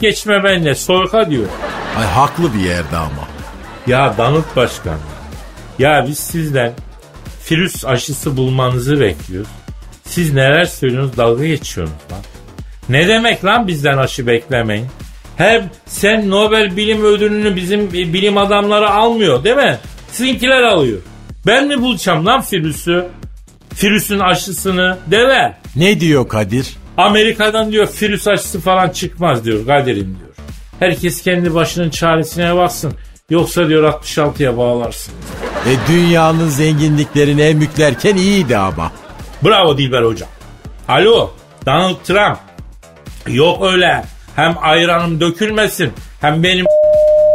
Geçme 0.00 0.44
benimle 0.44 0.74
soyka 0.74 1.30
diyor. 1.30 1.46
Ay 1.98 2.06
haklı 2.06 2.54
bir 2.54 2.60
yerde 2.60 2.96
ama. 2.96 3.28
Ya 3.86 4.14
Donald 4.18 4.56
Başkan. 4.56 4.98
Ya 5.78 6.04
biz 6.08 6.18
sizden 6.18 6.72
virüs 7.50 7.84
aşısı 7.84 8.36
bulmanızı 8.36 9.00
bekliyoruz. 9.00 9.50
Siz 10.04 10.34
neler 10.34 10.64
söylüyorsunuz 10.64 11.16
dalga 11.16 11.46
geçiyorsunuz 11.46 12.00
lan. 12.12 12.20
Ne 12.88 13.08
demek 13.08 13.44
lan 13.44 13.66
bizden 13.66 13.98
aşı 13.98 14.26
beklemeyin? 14.26 14.86
Hem 15.36 15.70
sen 15.86 16.30
Nobel 16.30 16.76
Bilim 16.76 17.04
Ödülünü 17.04 17.56
bizim 17.56 17.92
bilim 17.92 18.38
adamları 18.38 18.90
almıyor 18.90 19.44
değil 19.44 19.56
mi? 19.56 19.78
Sizinkiler 20.12 20.62
alıyor. 20.62 20.98
Ben 21.46 21.66
mi 21.68 21.80
bulacağım 21.82 22.26
lan 22.26 22.44
virüsü? 22.52 23.06
Virüsün 23.82 24.18
aşısını 24.18 24.98
deve. 25.06 25.56
Ne 25.76 26.00
diyor 26.00 26.28
Kadir? 26.28 26.76
Amerika'dan 26.96 27.72
diyor 27.72 27.88
virüs 28.02 28.28
aşısı 28.28 28.60
falan 28.60 28.88
çıkmaz 28.88 29.44
diyor 29.44 29.66
Kadir'im 29.66 30.18
diyor. 30.20 30.36
Herkes 30.78 31.22
kendi 31.22 31.54
başının 31.54 31.90
çaresine 31.90 32.56
baksın. 32.56 32.92
Yoksa 33.30 33.68
diyor 33.68 33.92
66'ya 33.92 34.56
bağlarsın. 34.56 35.14
E 35.66 35.92
dünyanın 35.92 36.48
zenginliklerini 36.48 37.42
emüklerken 37.42 38.16
iyiydi 38.16 38.56
ama. 38.56 38.92
Bravo 39.44 39.78
Dilber 39.78 40.02
hocam. 40.02 40.28
Alo 40.88 41.30
Donald 41.66 41.96
Trump. 42.04 42.47
Yok 43.30 43.64
öyle 43.72 44.04
Hem 44.36 44.54
ayranım 44.60 45.20
dökülmesin. 45.20 45.92
Hem 46.20 46.42
benim 46.42 46.66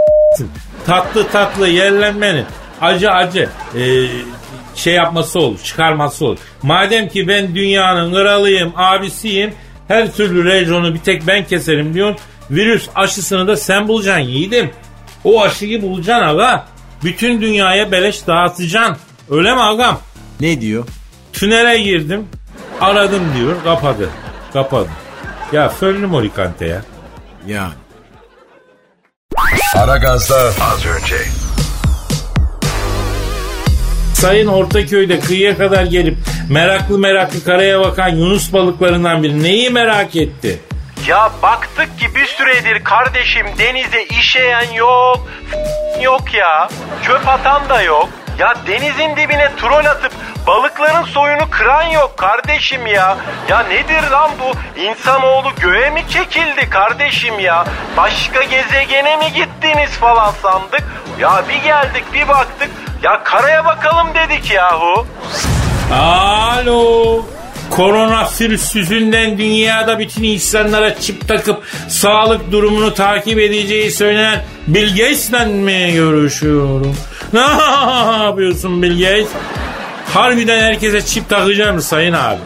tatlı 0.86 1.28
tatlı 1.28 1.68
yerlenmenin 1.68 2.46
acı 2.82 3.12
acı 3.12 3.50
e, 3.76 3.82
şey 4.76 4.94
yapması 4.94 5.40
olur, 5.40 5.60
çıkarması 5.64 6.26
olur. 6.26 6.38
Madem 6.62 7.10
ki 7.10 7.28
ben 7.28 7.56
dünyanın 7.56 8.14
kralıyım, 8.14 8.74
abisiyim, 8.76 9.54
her 9.88 10.14
türlü 10.14 10.46
rejonu 10.46 10.94
bir 10.94 11.00
tek 11.00 11.28
ben 11.28 11.44
keserim 11.46 11.94
diyorsun. 11.94 12.18
Virüs 12.52 12.90
aşısını 12.96 13.48
da 13.48 13.58
sen 13.58 13.88
bulacaksın 13.88 14.24
yiğidim. 14.24 14.72
O 15.24 15.42
aşıyı 15.42 15.82
bulacaksın 15.82 16.28
aga. 16.28 16.66
Bütün 17.04 17.42
dünyaya 17.42 17.92
beleş 17.92 18.28
dağıtacaksın. 18.28 18.98
Öyle 19.30 19.54
mi 19.54 19.62
agam? 19.62 20.00
Ne 20.40 20.62
diyor? 20.62 20.88
Tünele 21.34 21.82
girdim. 21.82 22.28
Aradım 22.82 23.24
diyor. 23.38 23.56
Kapadı. 23.64 24.10
Kapadı. 24.54 24.90
Ya 25.54 25.70
fönlü 25.70 26.08
morikante 26.08 26.66
ya. 26.66 26.82
Ya 27.48 27.72
Aragaz'da 29.76 30.36
az 30.36 30.86
önce. 30.86 31.16
Sayın 34.14 34.48
Ortaköy'de 34.48 35.20
kıyıya 35.20 35.58
kadar 35.58 35.84
gelip 35.84 36.18
meraklı 36.50 37.00
meraklı 37.00 37.44
karaya 37.44 37.80
bakan 37.80 38.10
Yunus 38.10 38.54
balıklarından 38.54 39.24
biri 39.24 39.44
neyi 39.44 39.70
merak 39.70 40.16
etti? 40.16 40.60
Ya 41.08 41.32
baktık 41.44 42.00
ki 42.00 42.16
bir 42.16 42.26
süredir 42.26 42.84
kardeşim 42.84 43.46
denize 43.60 44.04
işeyen 44.04 44.74
yok, 44.74 45.28
yok 46.02 46.34
ya. 46.34 46.70
Çöp 47.04 47.28
atan 47.28 47.70
da 47.70 47.82
yok. 47.82 48.10
Ya 48.40 48.54
denizin 48.68 49.16
dibine 49.16 49.52
trol 49.58 49.86
atıp 49.86 50.12
balıkların 50.48 51.04
soyunu 51.04 51.50
kıran 51.50 51.84
yok 51.84 52.18
kardeşim 52.18 52.88
ya. 52.88 53.18
Ya 53.50 53.60
nedir 53.60 54.12
lan 54.12 54.32
bu? 54.40 54.80
İnsanoğlu 54.82 55.52
göğe 55.62 55.90
mi 55.90 56.04
çekildi 56.10 56.70
kardeşim 56.70 57.40
ya? 57.40 57.66
Başka 57.98 58.44
gezegene 58.44 59.18
mi 59.18 59.26
gittiniz 59.34 59.92
falan 59.92 60.32
sandık. 60.42 60.84
Ya 61.20 61.44
bir 61.50 61.64
geldik 61.64 62.04
bir 62.14 62.28
baktık. 62.28 62.70
Ya 63.04 63.24
karaya 63.24 63.66
bakalım 63.66 64.08
dedik 64.16 64.52
yahu. 64.52 65.08
Alo. 65.94 67.22
Koronavirüs 67.70 68.76
yüzünden 68.76 69.38
dünyada 69.38 70.00
bütün 70.00 70.24
insanlara 70.24 71.00
çip 71.00 71.28
takıp 71.28 71.64
sağlık 71.90 72.52
durumunu 72.52 72.94
takip 72.94 73.40
edeceği 73.40 73.92
söylenen 73.92 74.44
Bill 74.68 74.90
Gates'le 74.90 75.48
mi 75.48 75.94
görüşüyorum? 75.94 76.96
Ne 78.18 78.24
yapıyorsun 78.24 78.82
Bill 78.84 79.00
Gates? 79.00 79.28
Harbiden 80.14 80.60
herkese 80.60 81.06
çip 81.06 81.30
takacağım 81.30 81.82
sayın 81.82 82.14
abi. 82.14 82.40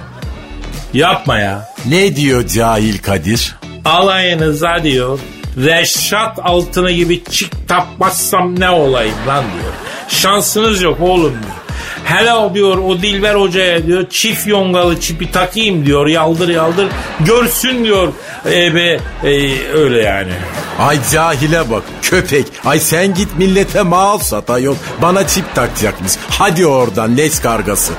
Yapma 0.93 1.39
ya. 1.39 1.69
ne 1.85 2.15
diyor 2.15 2.47
cahil 2.47 2.97
Kadir? 2.97 3.55
Alayınıza 3.85 4.83
diyor. 4.83 5.19
Reşat 5.57 6.39
altını 6.43 6.91
gibi 6.91 7.23
çip 7.23 7.67
tapmazsam 7.67 8.59
ne 8.59 8.69
olayım 8.69 9.15
lan 9.27 9.43
diyor. 9.43 9.73
Şansınız 10.07 10.81
yok 10.81 11.01
oğlum 11.01 11.31
diyor. 11.31 11.56
Hele 12.07 12.33
o 12.33 12.53
diyor 12.53 12.77
o 12.77 12.97
Dilber 12.97 13.35
Hoca'ya 13.35 13.85
diyor 13.87 14.09
çift 14.09 14.47
yongalı 14.47 14.99
çipi 14.99 15.31
takayım 15.31 15.85
diyor 15.85 16.07
yaldır 16.07 16.49
yaldır 16.49 16.87
görsün 17.19 17.83
diyor 17.83 18.07
e 18.45 18.75
be 18.75 18.99
e, 19.23 19.31
öyle 19.73 20.01
yani. 20.01 20.31
Ay 20.79 20.97
cahile 21.13 21.71
bak 21.71 21.83
köpek. 22.01 22.45
Ay 22.65 22.79
sen 22.79 23.13
git 23.13 23.37
millete 23.37 23.81
mal 23.81 24.17
sat 24.17 24.49
ayol. 24.49 24.75
Bana 25.01 25.27
çip 25.27 25.55
takacakmış. 25.55 26.11
Hadi 26.39 26.67
oradan 26.67 27.17
leş 27.17 27.39
kargası. 27.39 27.93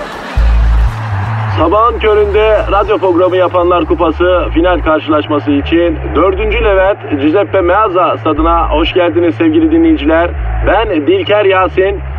Sabahın 1.59 1.98
köründe 1.98 2.66
radyo 2.72 2.98
programı 2.98 3.36
yapanlar 3.36 3.84
kupası 3.84 4.44
final 4.54 4.82
karşılaşması 4.82 5.50
için 5.50 5.98
4. 6.14 6.38
Levent 6.38 7.22
Giuseppe 7.22 7.61
Meazza 7.61 8.16
stadına 8.18 8.70
hoş 8.70 8.92
geldiniz 8.94 9.34
sevgili 9.34 9.70
dinleyiciler. 9.70 10.30
Ben 10.66 11.06
Dilker 11.06 11.44
Yasin. 11.44 12.00